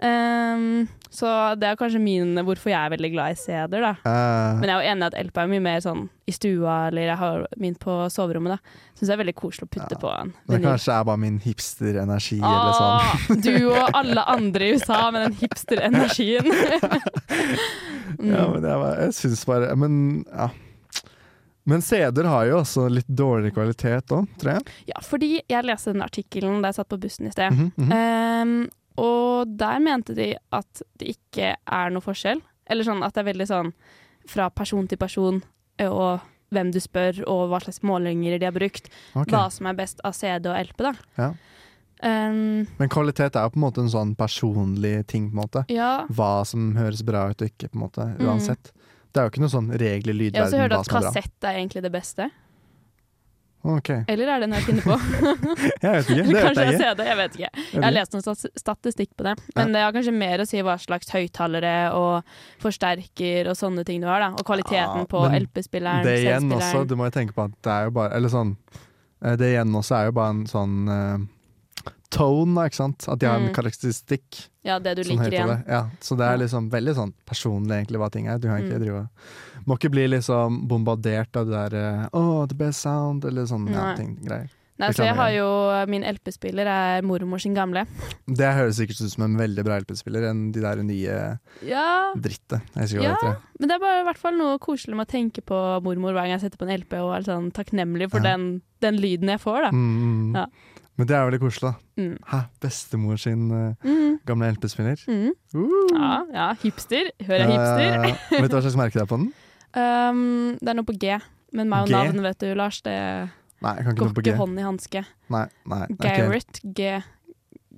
Ehm, 0.02 0.86
så 1.12 1.28
det 1.60 1.68
er 1.68 1.76
kanskje 1.78 2.00
min 2.02 2.34
hvorfor 2.42 2.72
jeg 2.72 2.78
er 2.78 2.92
veldig 2.94 3.10
glad 3.12 3.34
i 3.34 3.38
CD-er, 3.38 3.84
da. 3.84 3.92
Uh, 4.02 4.58
Men 4.58 4.70
jeg 4.70 4.72
er 4.72 4.80
jo 4.80 4.92
enig 4.92 5.04
i 5.04 5.08
at 5.10 5.18
LP 5.28 5.40
er 5.42 5.50
mye 5.52 5.62
mer 5.62 5.84
sånn 5.84 6.06
i 6.26 6.34
stua, 6.34 6.76
eller 6.88 7.10
jeg 7.10 7.18
har 7.20 7.44
min 7.60 7.76
på 7.78 7.98
soverommet, 8.12 8.56
da. 8.56 8.80
Syns 8.96 9.10
det 9.10 9.14
er 9.14 9.20
veldig 9.22 9.36
koselig 9.38 9.68
å 9.68 9.72
putte 9.76 9.98
uh, 9.98 10.02
på 10.02 10.10
en 10.14 10.32
det 10.32 10.56
vinyl. 10.56 10.66
kanskje 10.70 10.96
er 10.96 11.06
bare 11.10 11.22
min 11.26 11.38
hipsterenergi 11.44 12.40
eller 12.40 12.74
sånn. 12.80 12.98
Ah, 12.98 13.38
du 13.44 13.54
og 13.70 14.00
alle 14.00 14.26
andre 14.34 14.68
i 14.68 14.74
USA 14.74 15.04
med 15.14 15.28
den 15.28 15.38
hipsterenergien. 15.44 16.52
mm. 18.18 18.28
Ja, 18.32 18.44
men 18.52 18.62
jeg, 18.62 18.90
jeg 19.00 19.14
syns 19.16 19.40
bare 19.48 19.72
Men 19.74 19.94
ja. 20.28 20.50
Men 21.64 21.82
CD-er 21.82 22.26
har 22.26 22.46
jo 22.48 22.58
også 22.60 22.88
litt 22.90 23.08
dårligere 23.08 23.54
kvalitet 23.54 24.12
òg, 24.14 24.26
tror 24.40 24.56
jeg. 24.56 24.76
ja, 24.90 25.02
fordi 25.06 25.30
jeg 25.38 25.66
leste 25.66 25.94
den 25.94 26.02
artikkelen 26.02 26.62
da 26.62 26.72
jeg 26.72 26.80
satt 26.80 26.90
på 26.90 26.98
bussen 27.02 27.28
i 27.28 27.34
sted. 27.34 27.54
Mm 27.54 27.70
-hmm. 27.76 27.92
Ehm, 27.94 28.56
og 29.00 29.52
der 29.58 29.80
mente 29.82 30.16
de 30.16 30.32
at 30.52 30.82
det 31.00 31.14
ikke 31.16 31.54
er 31.56 31.94
noe 31.94 32.04
forskjell. 32.04 32.42
Eller 32.70 32.86
sånn 32.86 33.02
at 33.04 33.14
det 33.14 33.24
er 33.24 33.30
veldig 33.32 33.48
sånn 33.50 33.72
fra 34.30 34.48
person 34.54 34.86
til 34.88 35.00
person, 35.00 35.40
eh, 35.82 35.90
og 35.90 36.20
hvem 36.52 36.70
du 36.72 36.78
spør, 36.82 37.22
og 37.30 37.48
hva 37.50 37.62
slags 37.64 37.80
målinger 37.86 38.38
de 38.38 38.46
har 38.46 38.54
brukt. 38.54 38.90
Okay. 39.14 39.32
Hva 39.32 39.46
som 39.50 39.66
er 39.70 39.78
best 39.78 40.02
av 40.04 40.14
CD 40.16 40.50
og 40.52 40.58
LP, 40.68 40.84
da. 40.84 40.92
Ja. 41.18 41.32
Um, 42.02 42.66
Men 42.80 42.90
kvalitet 42.90 43.36
er 43.38 43.44
jo 43.46 43.52
på 43.54 43.60
en 43.60 43.62
måte 43.62 43.82
en 43.84 43.90
sånn 43.92 44.16
personlig 44.18 45.06
ting, 45.10 45.30
på 45.30 45.36
en 45.36 45.42
måte. 45.44 45.64
ja. 45.70 46.04
Hva 46.10 46.42
som 46.48 46.72
høres 46.76 47.04
bra 47.06 47.28
ut 47.30 47.42
og 47.42 47.50
ikke, 47.52 47.70
på 47.70 47.78
en 47.78 47.84
måte. 47.84 48.06
Mm. 48.18 48.26
Uansett. 48.26 48.72
Det 49.12 49.20
er 49.20 49.26
jo 49.26 49.32
ikke 49.34 49.42
noe 49.44 49.52
sånn 49.52 49.70
regel 49.76 50.24
i 50.24 50.30
Jeg 50.30 50.40
har 50.40 50.48
også 50.48 50.62
hørt 50.62 50.72
at 50.72 50.88
er 50.88 50.94
kassett 50.96 51.46
er 51.46 51.58
egentlig 51.60 51.82
det 51.84 51.92
beste. 51.92 52.30
Ok, 53.62 53.88
Eller 54.10 54.26
er 54.26 54.40
det 54.42 54.48
noe 54.50 54.58
jeg 54.58 54.66
finner 54.66 54.82
på? 54.82 54.96
Jeg 55.84 55.92
vet 55.94 56.08
ikke. 56.10 56.22
Det 56.26 56.34
vet 56.34 56.46
Kanskje 56.46 56.64
jeg 56.64 56.72
jeg 56.72 56.80
ser 56.80 56.96
det, 56.98 57.04
jeg 57.06 57.18
vet 57.20 57.36
ikke. 57.38 57.50
Jeg 57.72 57.82
har 57.84 57.94
lest 57.94 58.16
noen 58.16 58.40
statistikk 58.58 59.10
på 59.18 59.26
det. 59.28 59.34
Men 59.54 59.70
det 59.76 59.82
har 59.84 59.92
kanskje 59.94 60.14
mer 60.16 60.42
å 60.42 60.46
si 60.50 60.62
hva 60.66 60.74
slags 60.82 61.12
høyttalere 61.14 61.74
og 61.94 62.32
forsterker 62.62 63.50
og 63.52 63.58
sånne 63.58 63.84
ting 63.86 64.02
du 64.02 64.08
har. 64.10 64.24
da 64.24 64.32
Og 64.34 64.42
kvaliteten 64.48 65.04
Ja, 65.04 65.10
på 65.10 65.22
LP-spilleren, 65.28 66.02
Det 66.06 66.16
igjen 66.24 66.50
også, 66.58 66.82
du 66.90 66.96
må 66.98 67.06
jo 67.06 67.14
tenke 67.14 67.36
på 67.36 67.46
at 67.46 67.54
det 67.62 67.72
er 67.76 67.86
jo 67.86 67.94
bare 68.00 68.16
Eller 68.18 68.32
sånn 68.32 68.56
eh, 69.22 69.36
Det 69.38 69.52
igjen 69.54 69.78
også 69.78 69.98
er 70.00 70.10
jo 70.10 70.16
bare 70.18 70.34
en 70.34 70.42
sånn 70.50 70.76
eh, 70.96 71.16
tone, 72.12 72.66
ikke 72.68 72.78
sant? 72.78 73.06
At 73.08 73.18
de 73.22 73.26
har 73.26 73.40
en 73.40 73.48
Mm. 73.48 73.54
karakteristikk. 73.56 74.48
Ja, 74.64 74.78
det 74.78 74.96
du 74.96 75.04
som 75.04 75.16
liker 75.18 75.32
igjen. 75.32 75.48
Det. 75.48 75.64
Ja, 75.68 75.82
så 76.00 76.16
det 76.16 76.26
er 76.28 76.38
liksom 76.38 76.70
veldig 76.70 76.94
sånn 76.94 77.12
personlig 77.26 77.74
egentlig 77.80 77.98
hva 77.98 78.10
ting 78.12 78.28
er. 78.28 78.38
Du 78.38 78.48
kan 78.48 78.60
ikke 78.62 78.78
Mm. 78.78 78.84
drive 78.84 79.08
Må 79.66 79.76
ikke 79.78 79.90
bli 79.92 80.08
liksom 80.08 80.66
bombardert 80.68 81.36
av 81.36 81.46
det 81.46 81.70
der 81.70 82.08
Oh, 82.12 82.46
the 82.46 82.54
best 82.54 82.80
sound, 82.82 83.24
eller 83.24 83.42
sånne 83.46 83.70
ja, 83.70 83.94
ting, 83.96 84.16
greier. 84.24 84.48
Nei, 84.78 84.88
så 84.90 85.04
jeg 85.04 85.14
har 85.14 85.30
jo 85.30 85.86
Min 85.86 86.02
LP-spiller 86.02 86.66
er 86.66 87.02
mormor 87.02 87.38
sin 87.40 87.54
gamle. 87.54 87.86
Det 88.26 88.48
høres 88.56 88.80
sikkert 88.80 89.00
ut 89.04 89.10
som 89.12 89.22
en 89.24 89.36
veldig 89.36 89.62
bra 89.64 89.76
LP-spiller 89.78 90.24
enn 90.30 90.50
de 90.50 90.60
der 90.60 90.82
nye 90.82 91.38
Ja, 91.64 92.12
drittet. 92.16 92.62
Ja. 92.74 93.14
det 93.20 93.36
men 93.60 93.68
det 93.68 93.76
er 93.76 93.78
bare 93.78 94.00
i 94.00 94.04
hvert 94.08 94.18
fall 94.18 94.36
noe 94.36 94.58
koselig 94.58 94.96
med 94.96 95.06
å 95.06 95.10
tenke 95.12 95.40
på 95.44 95.82
mormor 95.84 96.12
hver 96.12 96.26
gang 96.26 96.40
jeg 96.40 96.40
setter 96.40 96.58
på 96.58 96.68
en 96.68 96.80
LP, 96.80 96.94
og 96.98 97.14
er 97.14 97.22
sånn 97.22 97.52
takknemlig 97.52 98.10
for 98.10 98.18
Ja. 98.18 98.32
den, 98.36 98.62
den 98.80 98.96
lyden 98.96 99.28
jeg 99.28 99.38
får, 99.40 99.62
da. 99.62 99.70
Mm, 99.70 100.32
mm. 100.32 100.34
Ja. 100.34 100.46
Men 101.00 101.08
det 101.08 101.16
er 101.16 101.24
veldig 101.24 101.40
koselig, 101.40 101.70
da. 101.72 102.02
Mm. 102.02 102.16
Hæ, 102.28 102.38
bestemor 102.60 103.16
sin 103.20 103.46
uh, 103.50 103.74
Mm. 103.84 104.18
gamle 104.28 104.50
LP-spiller. 104.52 105.00
Mm. 105.08 105.30
Uh. 105.54 105.70
Ja, 105.96 106.10
ja, 106.34 106.48
hipster. 106.62 107.08
Hører 107.26 107.46
jeg 107.46 107.52
hipster? 107.54 107.84
ja, 107.86 108.02
ja. 108.12 108.40
Vet 108.42 108.50
du 108.52 108.56
hva 108.58 108.62
slags 108.66 108.76
merke 108.76 108.98
det 109.00 109.06
er 109.06 109.10
på 109.10 109.18
den? 109.22 109.30
Um, 109.72 110.58
det 110.60 110.68
er 110.68 110.76
noe 110.76 110.84
på 110.88 110.96
G. 111.00 111.16
Men 111.56 111.68
meg 111.72 111.86
og 111.86 111.90
navnet, 111.92 112.14
navn, 112.16 112.26
vet 112.28 112.40
du, 112.44 112.52
Lars. 112.56 112.82
Det 112.84 112.92
Nei, 113.62 113.74
kan 113.84 113.96
ikke 113.96 114.08
ikke 114.12 114.22
G. 114.30 114.36
hånd 114.36 114.58
i 114.60 114.62
hanske. 114.68 115.02
Nei, 115.32 115.46
nei, 115.72 115.82
Garrett 116.00 116.60
G. 116.64 116.92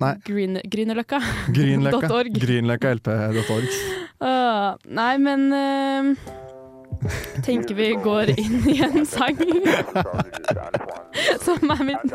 Nei. 0.03 0.14
Grüne, 0.27 0.62
Grünerløkka. 0.66 1.20
Grünerløkka. 1.55 2.07
LP.org. 2.11 2.40
Grünerløkka.lp.org. 2.46 3.68
Ah, 4.24 4.77
nei, 4.87 5.16
men 5.20 5.48
uh, 5.53 6.35
tenker 7.44 7.74
vi 7.74 7.90
går 8.04 8.34
inn 8.40 8.68
i 8.70 8.78
en 8.82 9.06
sang. 9.06 9.36
Som 11.44 11.70
er 11.70 11.82
min 11.86 12.14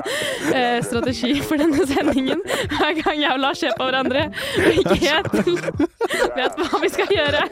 eh, 0.53 0.79
strategi 0.83 1.39
for 1.45 1.61
denne 1.61 1.85
sendingen. 1.87 2.41
Hver 2.73 2.97
gang 3.03 3.21
jeg 3.21 3.31
og 3.33 3.39
Lars 3.43 3.61
ser 3.63 3.75
på 3.77 3.87
hverandre 3.87 4.25
og 4.29 4.79
ikke 4.81 4.97
helt 5.03 5.33
vet 6.35 6.59
hva 6.59 6.81
vi 6.83 6.89
skal 6.93 7.13
gjøre. 7.13 7.45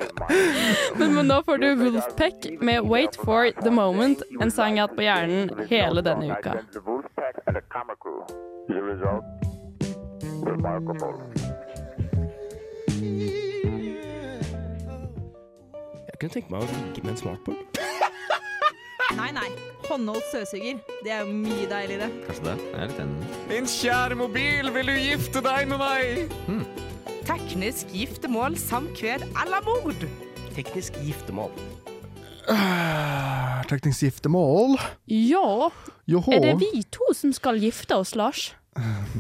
Men, 0.98 1.14
men 1.16 1.30
nå 1.32 1.40
får 1.48 1.64
du 1.64 1.68
Wolfpack 1.84 2.50
med 2.62 2.82
'Wait 2.88 3.16
for 3.24 3.52
the 3.64 3.72
Moment', 3.72 4.24
en 4.42 4.52
sang 4.52 4.78
jeg 4.78 4.84
har 4.84 4.90
hatt 4.90 4.98
på 4.98 5.08
hjernen 5.08 5.52
hele 5.70 6.04
denne 6.04 6.36
uka. 6.36 6.58
Jeg 16.18 16.32
kunne 16.32 16.34
tenke 16.34 16.50
meg 16.50 16.64
å 16.66 16.68
ligge 16.74 17.02
med 17.06 17.12
en 17.12 17.18
smartboard. 17.20 17.78
Nei, 19.20 19.28
nei. 19.36 19.50
Håndholdt 19.86 20.26
støvsuger. 20.32 20.80
Det 21.06 21.12
er 21.14 21.20
jo 21.22 21.36
mye 21.44 21.68
deiligere. 21.70 22.08
Kanskje 22.26 22.48
det. 22.48 22.56
Jeg 22.72 22.80
er 22.80 22.90
litt 22.90 23.02
enig. 23.04 23.28
Min 23.52 23.70
kjære 23.70 24.18
mobil, 24.18 24.72
vil 24.74 24.90
du 24.90 24.96
gifte 24.98 25.44
deg 25.46 25.70
med 25.70 25.78
meg? 25.78 26.34
Teknisk 27.28 27.94
giftermål, 27.94 28.58
samkved 28.58 29.28
eller 29.44 29.62
mord. 29.68 30.08
Teknisk 30.58 30.98
giftermål. 31.06 31.54
Uh, 32.50 33.62
Teknisk 33.70 34.08
giftermål. 34.08 34.74
Ja, 35.14 35.70
Joho. 36.10 36.34
er 36.34 36.48
det 36.48 36.56
vi 36.64 36.82
to 36.98 37.14
som 37.14 37.30
skal 37.38 37.62
gifte 37.62 38.02
oss, 38.02 38.18
Lars? 38.18 38.48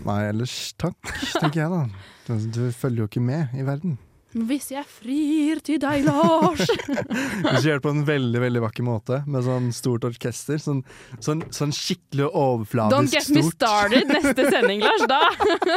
Nei, 0.01 0.19
ellers 0.31 0.73
takk, 0.81 0.97
tenker 1.37 1.61
jeg 1.61 1.69
da. 1.77 1.85
Du, 2.25 2.33
du 2.57 2.63
følger 2.73 3.05
jo 3.05 3.11
ikke 3.13 3.27
med 3.29 3.53
i 3.53 3.69
verden. 3.69 3.99
Hvis 4.45 4.67
jeg 4.69 4.85
frir 4.85 5.61
til 5.65 5.79
deg, 5.81 6.03
Lars. 6.05 6.61
Hvis 6.67 7.63
du 7.63 7.69
gjør 7.69 7.79
det 7.79 7.83
på 7.85 7.93
en 7.93 8.03
veldig 8.07 8.41
veldig 8.43 8.61
vakker 8.67 8.85
måte, 8.85 9.21
med 9.25 9.45
sånn 9.47 9.71
stort 9.75 10.05
orkester. 10.07 10.59
Sånn, 10.61 10.83
sånn, 11.23 11.41
sånn 11.55 11.73
skikkelig 11.75 12.27
overfladisk 12.29 12.93
Don't 12.93 13.13
get 13.15 13.31
me 13.33 13.43
started 13.47 14.11
neste 14.13 14.45
sending, 14.51 14.83
Lars. 14.85 15.07
Da 15.09 15.21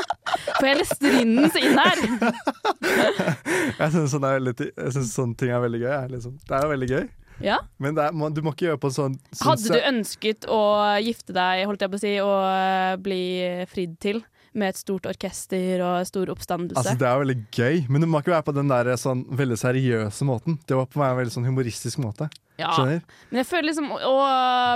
får 0.59 0.69
jeg 0.69 0.81
Lestrindens 0.83 1.57
inn 1.61 1.81
her. 1.81 2.05
Jeg 3.81 3.95
syns 3.95 4.13
sånn 4.13 5.09
sånne 5.09 5.39
ting 5.41 5.53
er 5.55 5.63
veldig 5.63 5.81
gøy. 5.83 5.97
Liksom. 6.13 6.37
Det 6.45 6.57
er 6.57 6.67
jo 6.67 6.73
veldig 6.75 6.91
gøy. 6.91 7.07
Ja. 7.41 7.57
Men 7.81 7.97
er, 7.99 8.13
må- 8.13 8.29
du 8.35 8.43
må 8.45 8.53
ikke 8.53 8.67
gjøre 8.69 8.81
på 8.83 8.91
sånn 8.93 9.15
sånn 9.33 9.47
Hadde 9.49 9.73
du 9.73 9.81
ønsket 9.89 10.45
å 10.53 10.61
gifte 11.01 11.33
deg, 11.33 11.63
holdt 11.71 11.81
jeg 11.87 11.93
på 11.95 11.97
å 11.97 12.03
si, 12.03 12.13
og 12.21 12.43
eh, 12.45 12.97
bli 13.01 13.23
fridd 13.71 13.95
til 14.05 14.21
med 14.53 14.73
et 14.73 14.79
stort 14.81 15.07
orkester 15.07 15.81
og 15.87 16.07
stor 16.09 16.31
oppstandelse. 16.33 16.79
Altså, 16.81 16.97
det 16.99 17.07
er 17.07 17.21
veldig 17.23 17.37
gøy, 17.55 17.85
men 17.89 18.03
det 18.03 18.09
må 18.11 18.19
ikke 18.21 18.33
være 18.35 18.47
på 18.49 18.55
den 18.57 18.71
der 18.73 18.91
sånn 18.99 19.25
veldig 19.39 19.59
seriøse 19.61 20.27
måten. 20.27 20.59
Det 20.67 20.75
var 20.79 20.89
på 20.91 21.03
en 21.07 21.17
veldig 21.21 21.35
sånn 21.37 21.47
humoristisk 21.47 22.01
måte. 22.03 22.27
Ja. 22.59 22.73
Skjønner? 22.75 23.05
Men 23.31 23.41
jeg 23.43 23.47
føler 23.49 23.69
liksom 23.71 23.93
å 23.95 24.15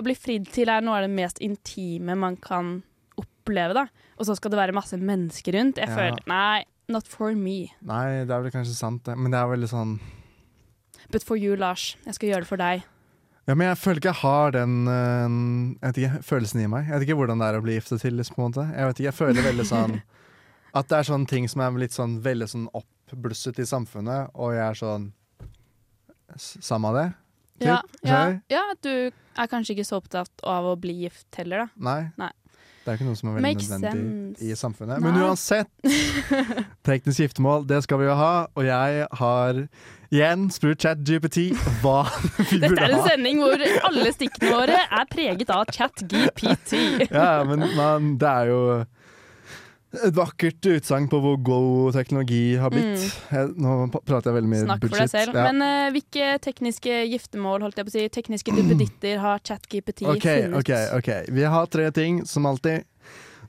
bli 0.06 0.14
fridd 0.16 0.46
til 0.54 0.70
er 0.72 0.80
noe 0.86 1.00
av 1.00 1.08
det 1.08 1.12
mest 1.12 1.42
intime 1.44 2.14
man 2.16 2.36
kan 2.40 2.76
oppleve, 3.20 3.74
da. 3.74 3.86
Og 4.18 4.28
så 4.28 4.36
skal 4.38 4.54
det 4.54 4.60
være 4.62 4.76
masse 4.76 4.96
mennesker 4.96 5.58
rundt. 5.58 5.76
Jeg 5.82 5.88
Ja. 5.90 5.96
føler 5.96 6.22
Nei, 6.30 6.64
not 6.88 7.06
for 7.08 7.34
me. 7.34 7.72
Nei, 7.82 8.24
det 8.24 8.30
er 8.30 8.40
vel 8.46 8.50
kanskje 8.54 8.74
sant, 8.78 9.02
det. 9.04 9.18
Men 9.18 9.30
det 9.32 9.40
er 9.40 9.50
veldig 9.56 9.68
sånn 9.68 9.98
But 11.10 11.22
for 11.22 11.36
you, 11.36 11.54
Lars. 11.56 11.96
Jeg 12.06 12.14
skal 12.14 12.28
gjøre 12.30 12.40
det 12.40 12.48
for 12.48 12.56
deg. 12.56 12.82
Ja, 13.44 13.54
men 13.54 13.68
jeg 13.68 13.76
føler 13.76 14.00
ikke 14.00 14.12
jeg 14.12 14.22
har 14.22 14.54
den 14.54 14.76
øh, 14.88 15.34
jeg 15.82 15.88
vet 15.90 15.98
ikke, 16.00 16.20
følelsen 16.24 16.62
i 16.62 16.68
meg. 16.72 16.86
Jeg 16.88 16.94
vet 16.94 17.06
ikke 17.08 17.18
hvordan 17.18 17.42
det 17.42 17.48
er 17.50 17.58
å 17.58 17.64
bli 17.64 17.74
giftet 17.76 18.00
til. 18.04 18.22
På 18.30 18.40
en 18.40 18.46
måte. 18.48 18.64
Jeg 18.70 18.88
vet 18.88 19.00
ikke, 19.00 19.08
jeg 19.10 19.18
føler 19.18 19.48
veldig 19.50 19.66
sånn 19.68 19.98
At 20.74 20.88
det 20.90 20.96
er 20.98 21.08
sånne 21.10 21.30
ting 21.30 21.44
som 21.50 21.62
er 21.62 21.76
litt 21.78 21.94
sånn 21.94 22.16
veldig 22.24 22.48
sånn 22.50 22.64
oppblusset 22.74 23.60
i 23.62 23.66
samfunnet, 23.68 24.32
og 24.34 24.56
jeg 24.56 24.64
er 24.64 24.80
sånn 24.80 25.10
Samme 26.40 26.90
av 26.90 26.96
det? 26.98 27.08
Typ, 27.60 27.68
Ja, 27.68 27.76
ja, 28.02 28.22
ja, 28.50 28.62
du 28.82 28.90
er 29.12 29.50
kanskje 29.50 29.76
ikke 29.76 29.86
så 29.86 30.00
opptatt 30.00 30.42
av 30.42 30.66
å 30.66 30.74
bli 30.80 30.96
gift 31.04 31.28
heller, 31.38 31.66
da. 31.66 31.84
Nei. 31.86 32.00
Nei. 32.18 32.32
Det 32.84 32.92
er 32.92 32.98
ikke 32.98 33.06
noe 33.08 33.16
som 33.16 33.30
er 33.30 33.36
veldig 33.38 33.48
Makes 33.48 33.68
nødvendig 33.72 34.36
sense. 34.36 34.44
i 34.44 34.56
samfunnet. 34.60 35.00
Nei. 35.00 35.04
Men 35.06 35.20
uansett, 35.24 35.70
teknisk 36.88 37.22
giftermål, 37.24 37.64
det 37.70 37.78
skal 37.86 38.00
vi 38.02 38.08
jo 38.10 38.16
ha. 38.18 38.32
Og 38.54 38.66
jeg 38.68 39.06
har 39.20 39.60
igjen 40.14 40.44
spurt 40.54 40.84
ChatGPT 40.84 41.38
hva 41.82 42.02
vi 42.50 42.60
Dette 42.62 42.76
er 42.84 42.92
en 42.98 43.06
sending 43.08 43.40
hvor 43.42 43.64
alle 43.88 44.12
stikkene 44.14 44.52
våre 44.52 44.82
er 44.84 45.08
preget 45.10 45.50
av 45.54 45.64
ChatGPT. 45.72 46.76
Ja, 47.08 47.40
men 47.48 47.64
man, 47.74 48.12
det 48.20 48.34
er 48.34 48.52
jo 48.52 48.60
et 50.08 50.14
vakkert 50.16 50.66
utsagn 50.70 51.06
på 51.12 51.18
hvor 51.22 51.36
god 51.46 51.92
teknologi 51.96 52.56
har 52.60 52.70
blitt. 52.74 53.04
Jeg, 53.30 53.52
nå 53.60 53.74
prater 54.04 54.30
jeg 54.30 54.36
veldig 54.40 54.50
mye 54.52 54.62
Mm. 54.64 54.70
Snakk 54.70 54.86
for 54.88 55.02
deg 55.02 55.12
selv. 55.12 55.36
Ja. 55.38 55.44
Men 55.52 55.62
uh, 55.64 55.92
hvilke 55.94 56.30
tekniske 56.44 56.96
giftermål, 57.12 57.62
holdt 57.66 57.78
jeg 57.78 57.86
på 57.88 57.92
å 57.92 57.96
si, 57.98 58.08
tekniske 58.18 58.54
duppeditter 58.56 59.22
har 59.22 59.38
ChatGPT 59.44 60.02
OK, 60.10 60.26
funnet? 60.26 60.58
ok, 60.60 60.72
ok. 60.98 61.12
Vi 61.38 61.46
har 61.54 61.66
tre 61.72 61.90
ting, 61.94 62.24
som 62.26 62.46
alltid. 62.50 62.84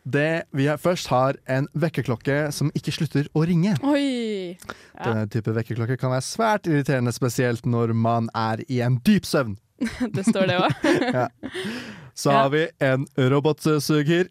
Det 0.06 0.44
vi 0.54 0.68
har, 0.70 0.78
først 0.78 1.08
har 1.10 1.38
en 1.50 1.66
vekkerklokke 1.74 2.52
som 2.54 2.70
ikke 2.78 2.92
slutter 2.94 3.26
å 3.34 3.42
ringe. 3.50 3.72
Oi! 3.82 4.54
Ja, 4.54 5.08
Denne 5.08 5.24
type 5.34 5.50
vekkerklokke 5.56 5.98
kan 5.98 6.14
være 6.14 6.22
svært 6.28 6.70
irriterende, 6.70 7.10
spesielt 7.16 7.66
når 7.66 7.96
man 7.98 8.30
er 8.38 8.62
i 8.70 8.84
en 8.86 9.00
dyp 9.08 9.26
søvn. 9.26 9.56
det 10.16 10.24
står 10.30 10.46
det 10.52 10.60
òg. 10.62 10.72
Så 12.16 12.32
Ja. 12.32 12.44
har 12.46 12.50
vi 12.54 12.62
en 12.80 13.02
robotsuger. 13.18 14.30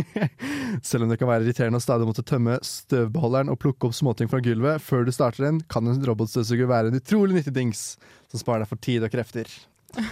Selv 0.88 1.06
om 1.06 1.12
det 1.12 1.18
kan 1.20 1.30
være 1.30 1.46
irriterende 1.46 1.80
å 1.80 1.84
stadig 1.84 2.08
måtte 2.08 2.24
tømme 2.26 2.58
støvbeholderen 2.66 3.52
og 3.52 3.60
plukke 3.62 3.88
opp 3.88 3.96
småting 3.96 4.30
fra 4.32 4.42
gulvet 4.44 4.82
før 4.84 5.06
du 5.06 5.12
starter 5.14 5.46
den, 5.48 5.62
kan 5.72 5.88
en 5.88 6.02
robotstøvsuger 6.06 6.70
være 6.70 6.92
en 6.92 7.00
utrolig 7.00 7.40
nyttig 7.40 7.54
dings 7.56 7.86
som 8.32 8.40
sparer 8.42 8.64
deg 8.64 8.72
for 8.72 8.82
tid 8.82 9.06
og 9.06 9.14
krefter. 9.14 9.50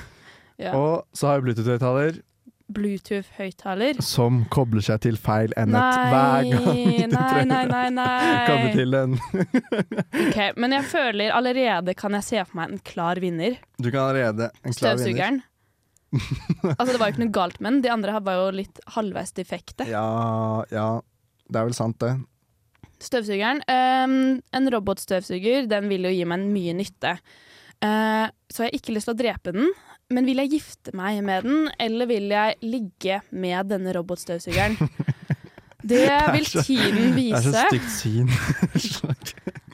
Ja. 0.61 0.75
Og 0.77 1.07
så 1.17 1.31
har 1.31 1.39
vi 1.41 1.47
Bluetooth-høyttaler 1.47 2.19
Bluetooth-høyttaler. 2.71 4.01
som 4.05 4.43
kobler 4.53 4.85
seg 4.85 5.01
til 5.07 5.17
feil 5.17 5.55
enhet 5.59 5.73
Nei, 5.73 6.11
hver 6.13 6.49
gang 6.51 6.67
du 6.77 7.17
nei, 7.17 7.63
nei, 7.71 7.85
nei, 7.97 8.19
å 8.37 8.43
koble 8.47 8.75
til 8.77 8.93
den. 8.95 9.17
Ok, 10.27 10.39
men 10.61 10.77
jeg 10.77 10.87
føler 10.93 11.35
allerede 11.35 11.97
kan 11.99 12.19
jeg 12.19 12.29
se 12.29 12.45
for 12.45 12.61
meg 12.61 12.75
en 12.77 12.83
klar 12.93 13.21
vinner. 13.25 13.57
Du 13.81 13.89
kan 13.91 14.11
allerede 14.11 14.51
en 14.53 14.77
klar 14.77 15.01
vinner. 15.01 15.07
Støvsugeren. 15.07 15.41
Altså, 16.13 16.91
det 16.91 16.99
var 16.99 17.09
jo 17.09 17.15
ikke 17.15 17.25
noe 17.25 17.35
galt 17.35 17.61
med 17.61 17.73
den. 17.73 17.83
De 17.85 17.93
andre 17.93 18.17
var 18.25 18.39
jo 18.41 18.49
litt 18.61 18.81
halvveis 18.97 19.35
defekte. 19.37 19.87
Ja, 19.91 20.65
ja, 20.73 20.89
det 21.51 21.61
er 21.61 21.69
vel 21.69 21.77
sant, 21.77 22.01
det. 22.03 22.17
Støvsugeren. 23.01 23.63
Um, 23.65 24.41
en 24.57 24.73
robotstøvsuger 24.75 25.71
den 25.71 25.89
vil 25.93 26.09
jo 26.09 26.13
gi 26.13 26.27
meg 26.29 26.45
mye 26.51 26.75
nytte. 26.77 27.15
Uh, 27.81 28.27
så 28.53 28.67
jeg 28.67 28.69
har 28.69 28.77
ikke 28.77 28.97
lyst 28.97 29.09
til 29.09 29.17
å 29.17 29.21
drepe 29.23 29.55
den. 29.57 29.71
Men 30.11 30.27
vil 30.27 30.43
jeg 30.43 30.57
gifte 30.57 30.93
meg 30.99 31.21
med 31.23 31.47
den, 31.47 31.69
eller 31.79 32.09
vil 32.11 32.33
jeg 32.33 32.59
ligge 32.67 33.21
med 33.31 33.71
denne 33.71 33.95
robotstøvsugeren? 33.95 34.77
Det 35.81 36.11
vil 36.35 36.45
tiden 36.45 37.15
vise. 37.17 37.41
Det 37.41 37.57
er 37.57 37.63
så 37.63 37.63
stygt 37.71 37.93
syn. 37.95 38.29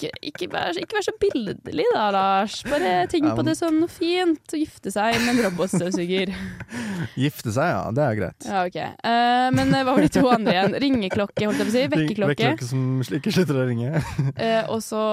Ikke, 0.00 0.16
ikke, 0.24 0.46
vær, 0.48 0.78
ikke 0.80 0.96
vær 0.96 1.04
så 1.04 1.12
billedlig 1.20 1.84
da, 1.92 2.06
Lars. 2.14 2.62
Bare 2.64 2.92
tenk 3.12 3.26
um, 3.28 3.34
på 3.36 3.44
det 3.44 3.52
som 3.58 3.74
noe 3.76 3.92
fint 3.92 4.54
å 4.56 4.60
gifte 4.60 4.92
seg 4.94 5.18
med 5.20 5.34
en 5.34 5.42
robotstøvsuger. 5.44 6.32
Gifte 7.20 7.52
seg, 7.52 7.68
ja. 7.74 7.82
Det 7.92 8.06
er 8.06 8.16
greit. 8.16 8.46
Ja, 8.48 8.62
ok. 8.64 8.78
Uh, 9.04 9.50
men 9.58 9.74
hva 9.74 9.92
var 9.92 10.00
de 10.00 10.08
to 10.14 10.24
andre 10.32 10.56
igjen? 10.56 10.78
Ringeklokke, 10.86 11.44
holdt 11.44 11.60
jeg 11.60 11.68
på 11.68 11.74
å 11.74 11.76
si. 11.76 11.84
Vekkerklokke. 11.92 12.32
Vekkerklokke 12.32 12.70
som 12.70 13.20
ikke 13.20 13.36
slutter 13.36 13.60
å 13.60 13.68
ringe. 13.68 14.00
uh, 14.00 14.64
og 14.72 14.80
så 14.86 15.04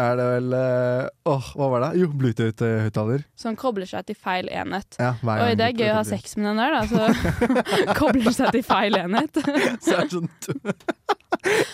er 0.00 0.14
det 0.16 0.26
vel 0.26 0.54
Åh, 0.56 1.30
Åh, 1.30 1.48
hva 1.60 1.66
var 1.74 1.82
det? 1.84 1.90
Jo, 2.00 2.10
Bluetooth-høyttaler. 2.10 3.26
som 3.38 3.58
kobler 3.60 3.86
seg 3.86 4.10
til 4.10 4.18
feil 4.18 4.50
enhet. 4.50 4.98
Ja, 4.98 5.12
Oi, 5.22 5.52
det 5.60 5.70
er 5.70 5.76
gøy 5.76 5.90
å 5.92 5.98
ha 6.00 6.06
sex 6.08 6.34
med 6.40 6.50
den 6.50 6.62
der, 6.64 6.80
da. 6.80 6.86
Så 6.88 7.94
kobler 8.00 8.34
seg 8.34 8.56
til 8.56 8.64
feil 8.66 8.96
enhet. 8.98 9.38
Så 9.84 10.00
er 10.00 10.08
det 10.08 10.16
sånn 10.18 10.30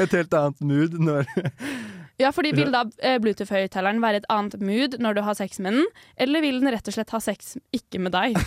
Et 0.02 0.12
helt 0.18 0.34
annet 0.36 0.66
mood 0.66 0.98
når 1.00 1.30
Ja, 2.18 2.30
fordi 2.32 2.52
vil 2.56 2.70
da 2.72 2.80
eh, 3.04 3.18
Bluetooth-høyttaleren 3.20 3.98
være 4.00 4.22
et 4.22 4.26
annet 4.32 4.54
mood 4.64 4.94
når 5.04 5.18
du 5.18 5.20
har 5.26 5.34
sex 5.36 5.58
med 5.60 5.74
den, 5.76 5.84
eller 6.16 6.40
vil 6.40 6.60
den 6.62 6.70
rett 6.72 6.88
og 6.88 6.94
slett 6.96 7.10
ha 7.12 7.20
sex 7.20 7.56
ikke 7.76 8.00
med 8.00 8.14
deg? 8.14 8.38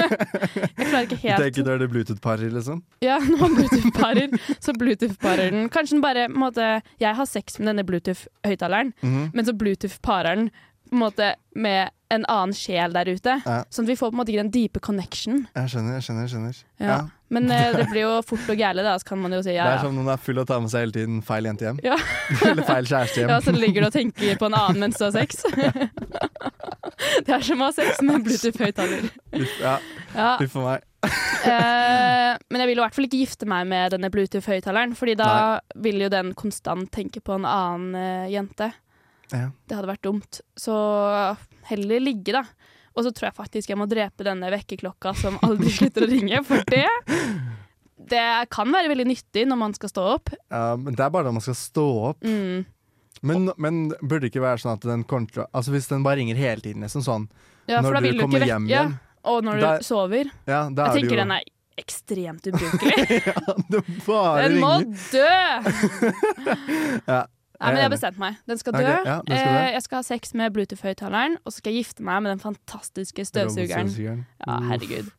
Jeg 0.06 0.86
klarer 0.86 1.08
ikke 1.08 1.16
Du 1.18 1.24
helt 1.24 1.42
tenker 1.42 1.70
er 1.72 1.80
det 1.82 1.88
er 1.88 1.92
Bluetooth-parer, 1.94 2.52
liksom? 2.54 2.84
Ja, 3.02 3.18
man 3.18 3.56
Bluetooth-parer, 3.58 4.36
så 4.62 4.74
Bluetooth-parer 4.78 5.50
den. 5.56 5.68
Kanskje 5.74 5.96
den 5.98 6.04
bare 6.06 6.28
måtte, 6.30 6.68
Jeg 7.02 7.18
har 7.18 7.26
sex 7.26 7.58
med 7.58 7.72
denne 7.72 7.86
Bluetooth-høyttaleren, 7.88 8.94
Mhm. 9.02 9.30
men 9.34 9.44
så 9.44 9.52
Bluetooth-parer 9.58 10.36
den 10.36 10.50
på 10.88 10.94
en 10.96 11.02
måte 11.02 11.34
med 11.56 11.90
en 12.14 12.22
annen 12.30 12.54
sjel 12.54 12.92
der 12.94 13.08
ute. 13.10 13.32
Ja. 13.42 13.56
Sånn 13.72 13.86
at 13.86 13.90
vi 13.90 13.96
får 13.98 14.12
på 14.12 14.14
en 14.14 14.20
måte 14.20 14.30
ikke 14.30 14.42
den 14.44 14.52
dype 14.54 14.80
connection. 14.84 15.40
Jeg 15.56 15.72
skjønner, 15.72 15.96
jeg 15.98 16.04
skjønner. 16.06 16.26
jeg 16.26 16.32
skjønner 16.34 16.60
Ja. 16.78 16.86
Ja. 16.86 16.98
Men 17.34 17.50
eh, 17.50 17.72
det 17.74 17.88
blir 17.92 18.04
jo 18.04 18.12
fort 18.22 18.46
og 18.52 18.60
gærent, 18.60 18.84
da, 18.86 18.92
så 19.02 19.08
kan 19.08 19.18
man 19.18 19.34
jo 19.34 19.40
si 19.42 19.56
ja, 19.56 19.64
Det 19.66 19.78
er 19.80 19.84
som 19.88 19.96
når 19.98 20.06
man 20.06 20.14
er 20.14 20.22
full 20.22 20.38
og 20.38 20.46
tar 20.46 20.60
med 20.62 20.70
seg 20.70 20.84
hele 20.86 20.94
tiden 20.94 21.16
feil 21.26 21.48
jente 21.50 21.66
hjem. 21.66 21.80
Ja. 21.82 21.96
Eller 22.52 22.62
feil 22.68 22.86
kjæreste 22.86 23.24
hjem. 23.24 23.32
Ja, 23.34 23.40
så 23.42 23.54
ligger 23.56 23.82
du 23.82 23.88
og 23.90 23.96
tenker 23.98 24.38
på 24.38 24.46
en 24.52 24.58
annen 24.60 24.84
mens 24.86 25.00
du 25.00 25.06
har 25.08 25.14
sex. 25.16 25.42
det 27.26 27.34
er 27.34 27.42
som 27.44 27.62
å 27.64 27.68
ha 27.70 27.74
sex 27.74 27.98
med 28.06 28.22
Bluetooth-høyttaler. 28.26 29.08
Ja, 29.60 29.78
Ja. 30.14 30.30
uff 30.40 30.52
for 30.54 30.62
meg. 30.70 30.86
Eh, 31.06 32.32
men 32.50 32.62
jeg 32.62 32.68
vil 32.70 32.78
i 32.78 32.82
hvert 32.82 32.96
fall 32.96 33.06
ikke 33.06 33.20
gifte 33.20 33.46
meg 33.50 33.66
med 33.70 33.92
denne 33.94 34.10
Bluetooth-høyttaleren, 34.14 34.94
Fordi 34.98 35.14
da 35.18 35.30
vil 35.82 36.00
jo 36.06 36.08
den 36.12 36.32
konstant 36.38 36.90
tenke 36.94 37.20
på 37.22 37.36
en 37.36 37.44
annen 37.46 37.94
eh, 37.98 38.30
jente. 38.34 38.70
Ja. 39.32 39.48
Det 39.66 39.74
hadde 39.76 39.88
vært 39.90 40.02
dumt. 40.06 40.40
Så 40.56 40.74
heller 41.70 42.00
ligge, 42.00 42.32
da. 42.36 42.44
Og 42.96 43.04
så 43.04 43.10
tror 43.12 43.26
jeg 43.28 43.36
faktisk 43.36 43.68
jeg 43.72 43.76
må 43.80 43.86
drepe 43.90 44.24
denne 44.24 44.48
vekkerklokka 44.54 45.12
som 45.18 45.36
aldri 45.44 45.68
slutter 45.78 46.06
å 46.06 46.10
ringe, 46.10 46.42
for 46.46 46.62
det 46.70 46.86
Det 48.06 48.22
kan 48.54 48.70
være 48.72 48.88
veldig 48.92 49.06
nyttig 49.08 49.42
når 49.50 49.58
man 49.58 49.74
skal 49.74 49.90
stå 49.90 50.04
opp. 50.14 50.30
Ja, 50.52 50.76
men 50.78 50.94
det 50.94 51.02
er 51.04 51.10
bare 51.10 51.26
når 51.28 51.36
man 51.40 51.44
skal 51.44 51.58
stå 51.58 51.86
opp. 52.12 52.22
Mm. 52.24 52.64
Men, 53.26 53.50
men 53.56 53.78
burde 54.00 54.20
det 54.26 54.30
ikke 54.30 54.44
være 54.44 54.60
sånn 54.62 54.76
at 54.76 54.84
den 54.86 55.02
kommer 55.08 55.26
til 55.32 55.40
å 55.42 55.46
Altså 55.56 55.72
Hvis 55.72 55.86
den 55.88 56.02
bare 56.04 56.18
ringer 56.20 56.36
hele 56.36 56.60
tiden, 56.60 56.82
liksom 56.84 57.00
sånn 57.02 57.22
Ja, 57.66 57.80
Når 57.80 57.96
du 58.04 58.18
kommer 58.20 58.44
hjem 58.44 58.66
igjen. 58.68 58.92
ja. 58.92 59.02
Og 59.26 59.42
når 59.42 59.58
Da- 59.60 59.70
du 59.80 59.84
sover. 59.88 60.28
Ja, 60.46 60.68
Jeg 60.68 60.78
er 60.78 60.92
tenker 60.94 61.16
jo 61.16 61.22
den 61.24 61.32
er 61.32 61.42
ekstremt 61.80 62.46
ubrukelig. 62.52 63.22
ja, 63.26 63.34
Den 64.38 64.60
må 64.60 64.74
dø! 65.10 65.32
Ja, 67.10 67.24
Nei, 67.60 67.68
men 67.72 67.76
jeg 67.76 67.84
har 67.88 67.90
bestemt 67.94 68.18
meg. 68.18 68.36
Den 68.46 68.58
skal 68.58 68.72
dø. 68.72 68.78
dø. 68.80 68.96
ja, 69.04 69.20
skal 69.22 69.26
dø. 69.26 69.60
Eh, 69.64 69.72
jeg 69.72 69.82
skal 69.82 69.96
ha 69.96 70.02
sex 70.02 70.34
med 70.34 70.52
Bluetooth-høyttaleren, 70.52 71.36
og 71.44 71.52
så 71.52 71.56
skal 71.62 71.72
jeg 71.72 71.84
gifte 71.84 72.02
meg 72.02 72.22
med 72.22 72.30
den 72.36 72.42
fantastiske 72.42 73.24
støvsugeren. 73.24 74.24
Ja, 74.46 74.58
herregud. 74.70 75.12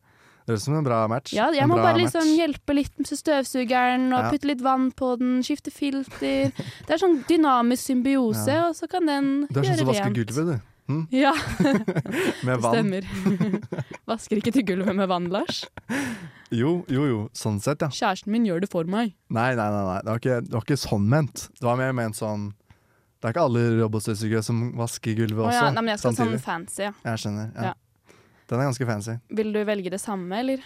Det 0.47 0.53
høres 0.53 0.61
ut 0.63 0.65
som 0.69 0.75
en 0.79 0.83
bra 0.85 1.01
match. 1.11 1.33
Ja, 1.35 1.49
jeg 1.51 1.63
En 1.63 1.67
må 1.69 1.75
bare 1.75 1.97
match. 1.97 2.05
liksom 2.15 2.29
hjelpe 2.37 2.73
litt 2.77 2.93
med 2.97 3.07
støvsugeren, 3.07 4.13
og 4.13 4.23
Ja. 4.23 4.29
putte 4.31 4.45
litt 4.47 4.61
vann 4.63 4.91
på 4.93 5.17
den, 5.19 5.41
skifte 5.43 5.71
filter. 5.71 6.53
Det 6.55 6.89
er 6.89 6.97
sånn 6.97 7.25
dynamisk 7.27 7.83
symbiose, 7.83 8.55
og 8.69 8.75
så 8.75 8.87
kan 8.89 9.05
den 9.05 9.47
gjøre 9.47 9.49
rent. 9.49 9.53
Du 9.53 9.59
er 9.59 9.63
sånn 9.63 9.77
som 9.77 9.87
vasker 9.87 10.13
gulvet, 10.13 10.45
du. 10.55 10.61
Hm? 10.87 11.01
Ja, 11.11 11.33
Med 12.47 12.61
vann. 12.63 12.73
stemmer. 12.73 13.07
Vasker 14.09 14.39
ikke 14.39 14.53
til 14.55 14.63
gulvet 14.69 14.95
med 14.95 15.09
vann, 15.11 15.27
Lars. 15.33 15.65
Jo, 16.53 16.85
jo, 16.87 17.03
jo. 17.09 17.17
Sånn 17.35 17.57
sett, 17.63 17.81
ja. 17.83 17.89
Kjæresten 17.91 18.31
min 18.31 18.45
gjør 18.47 18.63
det 18.63 18.69
for 18.71 18.87
meg. 18.87 19.11
Nei, 19.29 19.49
nei, 19.57 19.65
nei. 19.73 19.81
nei. 19.89 19.97
Det, 20.05 20.11
var 20.13 20.21
ikke, 20.21 20.37
det 20.47 20.55
var 20.55 20.63
ikke 20.67 20.79
sånn 20.79 21.09
ment. 21.11 21.47
Det 21.59 21.67
var 21.67 21.79
mer 21.81 21.91
ment 21.97 22.15
sånn 22.15 22.45
Det 23.19 23.27
er 23.27 23.33
ikke 23.35 23.43
alle 23.49 23.63
robotstøvsugere 23.81 24.43
som 24.45 24.61
vasker 24.77 25.17
gulvet 25.17 25.41
Å 25.43 25.49
også. 25.49 25.57
ja, 25.59 25.71
nei, 25.75 25.81
men 25.83 25.91
jeg 25.95 25.99
skal 26.03 26.15
samtidig. 26.15 26.37
sånn 26.39 26.45
fancy, 26.45 26.81
ja. 26.87 26.93
Jeg 27.09 27.23
skjønner. 27.25 27.51
Ja. 27.57 27.73
Ja. 27.73 28.15
Den 28.47 28.61
er 28.63 28.69
ganske 28.69 28.87
fancy. 28.87 29.17
Vil 29.41 29.51
du 29.51 29.59
velge 29.67 29.91
det 29.91 29.99
samme, 29.99 30.39
eller? 30.39 30.61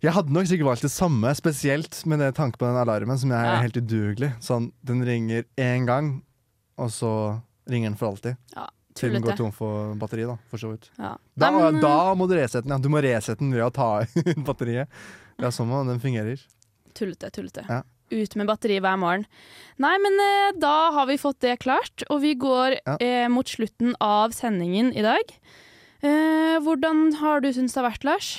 Jeg 0.00 0.14
hadde 0.16 0.32
nok 0.32 0.46
sikkert 0.48 0.70
valgt 0.70 0.86
det 0.86 0.92
samme, 0.94 1.34
spesielt 1.36 1.98
med 2.08 2.22
det 2.24 2.30
tanke 2.38 2.56
på 2.56 2.64
den 2.64 2.78
alarmen, 2.80 3.18
som 3.20 3.28
jeg 3.34 3.36
er 3.44 3.50
Ja. 3.58 3.60
helt 3.66 3.76
udugelig. 3.76 4.30
Sånn, 4.40 4.70
den 4.88 5.02
ringer 5.04 5.44
én 5.60 5.84
gang, 5.84 6.22
og 6.80 6.88
så 6.88 7.10
ringer 7.68 7.90
den 7.92 7.98
for 8.00 8.14
alltid. 8.14 8.38
Ja, 8.56 8.64
Til 9.00 9.14
den 9.16 9.24
går 9.24 9.38
tom 9.38 9.52
for 9.54 9.94
batteri, 10.00 10.26
da, 10.28 10.36
for 10.52 10.62
så 10.62 10.74
vidt. 10.74 10.90
Ja. 10.98 11.14
Da, 11.34 11.48
Nei, 11.48 11.62
men, 11.64 11.80
da 11.82 11.94
må 12.18 12.28
du 12.28 12.36
resette 12.36 12.66
den, 12.66 12.74
ja. 12.76 12.80
Du 12.82 12.90
må 12.92 13.02
resette 13.04 13.40
den 13.40 13.54
ved 13.56 13.64
å 13.64 13.70
ta 13.74 13.90
ut 14.04 14.44
batteriet. 14.48 15.00
Det 15.40 15.48
er 15.48 15.56
sånn 15.56 15.72
den 15.88 16.02
fungerer. 16.02 16.44
Tullete, 16.96 17.30
tullete. 17.32 17.64
Ja. 17.70 17.80
Ut 18.10 18.34
med 18.36 18.48
batteri 18.50 18.80
hver 18.82 18.98
morgen. 18.98 19.24
Nei, 19.80 19.94
men 20.02 20.18
eh, 20.20 20.52
da 20.58 20.90
har 20.96 21.06
vi 21.06 21.18
fått 21.20 21.40
det 21.44 21.60
klart, 21.62 22.02
og 22.10 22.24
vi 22.24 22.34
går 22.38 22.80
eh, 22.98 23.28
mot 23.30 23.46
slutten 23.48 23.94
av 24.02 24.34
sendingen 24.36 24.90
i 24.92 25.04
dag. 25.06 25.36
Eh, 26.02 26.58
hvordan 26.64 27.06
har 27.20 27.44
du 27.44 27.52
syntes 27.54 27.76
det 27.76 27.80
har 27.82 27.90
vært, 27.92 28.06
Lars? 28.08 28.32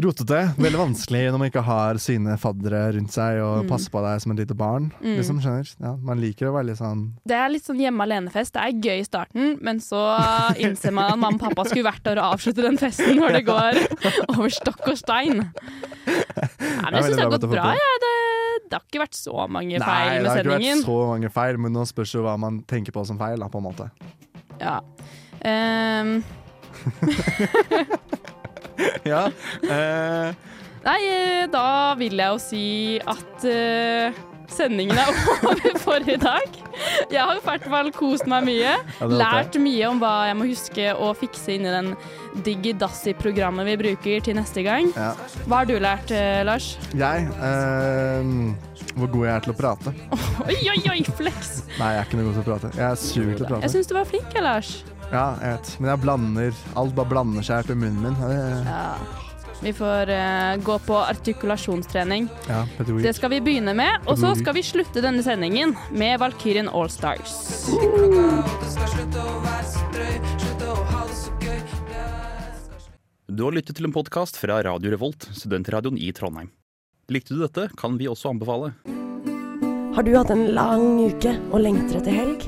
Rotete. 0.00 0.38
Veldig 0.56 0.78
vanskelig 0.80 1.20
når 1.30 1.38
man 1.42 1.48
ikke 1.50 1.62
har 1.66 1.98
sine 2.02 2.36
faddere 2.40 2.80
rundt 2.96 3.12
seg 3.12 3.40
og 3.44 3.64
Mm. 3.64 3.68
passer 3.68 3.90
på 3.92 4.00
deg 4.04 4.20
som 4.22 4.32
et 4.32 4.38
lite 4.42 4.54
barn. 4.56 4.90
Mm. 5.02 5.16
Liksom, 5.18 5.40
skjønner. 5.44 5.70
Ja, 5.80 5.92
man 5.96 6.20
liker 6.20 6.48
å 6.48 6.54
være 6.54 6.66
litt 6.70 6.78
sånn 6.78 7.02
Det 7.26 7.36
er 7.36 7.48
litt 7.52 7.64
sånn 7.66 7.80
hjemme 7.82 8.02
alene-fest. 8.06 8.52
Det 8.54 8.62
er 8.62 8.72
gøy 8.80 9.00
i 9.00 9.04
starten, 9.04 9.58
men 9.60 9.78
så 9.80 10.00
innser 10.56 10.92
man 10.92 11.12
at 11.12 11.18
mamma 11.18 11.36
og 11.36 11.40
pappa 11.50 11.64
skulle 11.68 11.84
vært 11.90 12.02
der 12.04 12.18
og 12.22 12.34
avslutte 12.38 12.62
den 12.64 12.78
festen 12.78 13.16
når 13.18 13.32
det 13.38 13.44
går 13.46 13.80
over 14.36 14.48
stokk 14.50 14.88
og 14.88 14.96
stein. 14.98 15.36
Nei, 16.06 16.90
men 16.90 16.94
jeg 16.94 17.04
syns 17.04 17.16
det 17.16 17.24
har 17.26 17.34
gått 17.38 17.50
bra. 17.50 17.66
Ja. 17.76 17.94
Det, 18.04 18.14
det 18.70 18.78
har 18.78 18.84
ikke 18.88 19.02
vært 19.04 19.18
så 19.18 19.48
mange 19.50 19.78
feil 19.80 20.10
Nei, 20.10 20.18
det 20.22 20.30
har 20.30 20.38
ikke 20.44 20.54
vært 20.56 20.84
så 20.84 20.98
mange 21.10 21.30
feil, 21.34 21.58
men 21.58 21.72
nå 21.74 21.84
spørs 21.88 22.14
jo 22.14 22.22
hva 22.24 22.36
man 22.38 22.62
tenker 22.70 22.92
på 22.94 23.04
som 23.06 23.18
feil, 23.20 23.38
da, 23.38 23.48
på 23.50 23.58
en 23.58 23.66
måte. 23.68 23.90
Ja. 24.60 24.80
Ehm, 25.44 26.22
ja. 29.12 29.26
Uh... 29.64 30.32
nei, 30.86 30.98
eh, 31.04 31.44
da 31.52 31.94
vil 32.00 32.18
jeg 32.20 32.34
jo 32.34 32.40
si 32.42 32.64
at 33.04 33.46
uh, 33.46 34.20
sendingen 34.50 34.98
er 34.98 35.10
over 35.50 35.78
for 35.82 36.10
i 36.10 36.16
dag. 36.20 36.56
Jeg 37.10 37.20
har 37.20 37.38
i 37.38 37.44
hvert 37.44 37.66
fall 37.70 37.90
kost 37.94 38.26
meg 38.30 38.46
mye. 38.48 38.74
Lært 39.12 39.58
mye 39.62 39.90
om 39.90 40.00
hva 40.02 40.14
jeg 40.30 40.38
må 40.38 40.48
huske 40.50 40.88
å 40.94 41.12
fikse 41.18 41.54
inn 41.56 41.68
i 41.68 41.74
den 41.74 41.92
Digidassi-programmet 42.46 43.66
vi 43.66 43.76
bruker 43.78 44.26
til 44.26 44.38
neste 44.38 44.64
gang. 44.66 44.90
ja. 44.96 45.12
Hva 45.46 45.62
har 45.62 45.70
du 45.70 45.76
lært, 45.82 46.12
Lars? 46.46 46.72
Jeg 46.94 47.26
uh, 47.40 48.54
Hvor 48.94 49.10
god 49.10 49.26
jeg 49.26 49.34
er 49.34 49.44
til 49.46 49.54
å 49.54 49.58
prate. 49.58 49.94
Oi, 50.48 50.56
oi, 50.72 50.80
oi, 50.94 51.02
flex! 51.18 51.60
Nei, 51.76 51.92
jeg 51.94 52.00
er 52.00 52.08
ikke 52.08 52.20
noe 52.20 52.30
god 52.30 52.38
til 52.38 52.42
å 52.42 52.48
prate. 52.48 52.72
Jeg 52.78 52.88
er 52.88 52.98
sur 53.02 53.28
til 53.28 53.44
å 53.44 53.52
prate. 53.52 53.62
Jeg 53.66 53.76
syns 53.76 53.90
du 53.90 53.94
var 53.98 54.08
flink, 54.08 54.32
jeg, 54.34 54.46
Lars. 54.46 54.72
Ja, 55.10 55.24
jeg 55.42 55.56
vet. 55.56 55.70
Men 55.80 55.90
jeg 55.90 56.00
blander 56.04 56.60
Alt 56.78 56.94
bare 56.94 57.10
blander 57.10 57.42
seg 57.46 57.70
i 57.70 57.74
munnen 57.74 58.02
min. 58.02 58.20
Ja, 58.20 58.28
det- 58.28 58.64
Ja. 58.70 58.84
Vi 59.60 59.72
får 59.76 60.08
uh, 60.08 60.56
gå 60.64 60.78
på 60.86 60.96
artikulasjonstrening. 60.96 62.30
Ja. 62.48 62.62
Det 62.80 63.12
skal 63.14 63.28
vi 63.34 63.40
begynne 63.44 63.74
med. 63.76 64.06
Og 64.08 64.16
så 64.16 64.32
skal 64.38 64.54
vi 64.56 64.62
slutte 64.64 65.02
denne 65.04 65.20
sendingen 65.22 65.76
med 65.92 66.18
Valkyrien 66.22 66.68
Allstars. 66.72 67.68
Du 73.30 73.44
har 73.46 73.52
lyttet 73.54 73.76
til 73.78 73.86
en 73.86 73.94
podkast 73.94 74.36
fra 74.40 74.56
Radio 74.66 74.90
Revolt, 74.90 75.28
studentradioen 75.38 75.98
i 76.02 76.10
Trondheim. 76.16 76.50
Likte 77.10 77.34
du 77.36 77.44
dette, 77.44 77.68
kan 77.78 77.96
vi 77.98 78.08
også 78.10 78.32
anbefale. 78.34 78.72
Har 79.94 80.06
du 80.06 80.12
hatt 80.16 80.30
en 80.34 80.48
lang 80.54 80.84
uke 81.04 81.36
og 81.50 81.60
lengter 81.62 82.00
etter 82.00 82.14
helg? 82.14 82.46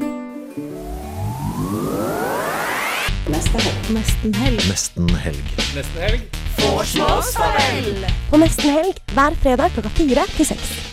Nesten 3.31 3.61
helg. 3.61 3.91
Nesten 3.95 4.35
helg. 4.35 4.65
Nesten 4.69 5.09
helg. 5.15 5.43
Nesten 5.75 6.03
helg. 6.03 6.23
På 8.31 8.37
Nesten 8.37 8.75
helg 8.75 8.99
hver 9.15 9.37
fredag 9.45 9.71
klokka 9.77 9.95
fire 9.95 10.27
til 10.35 10.51
seks. 10.51 10.93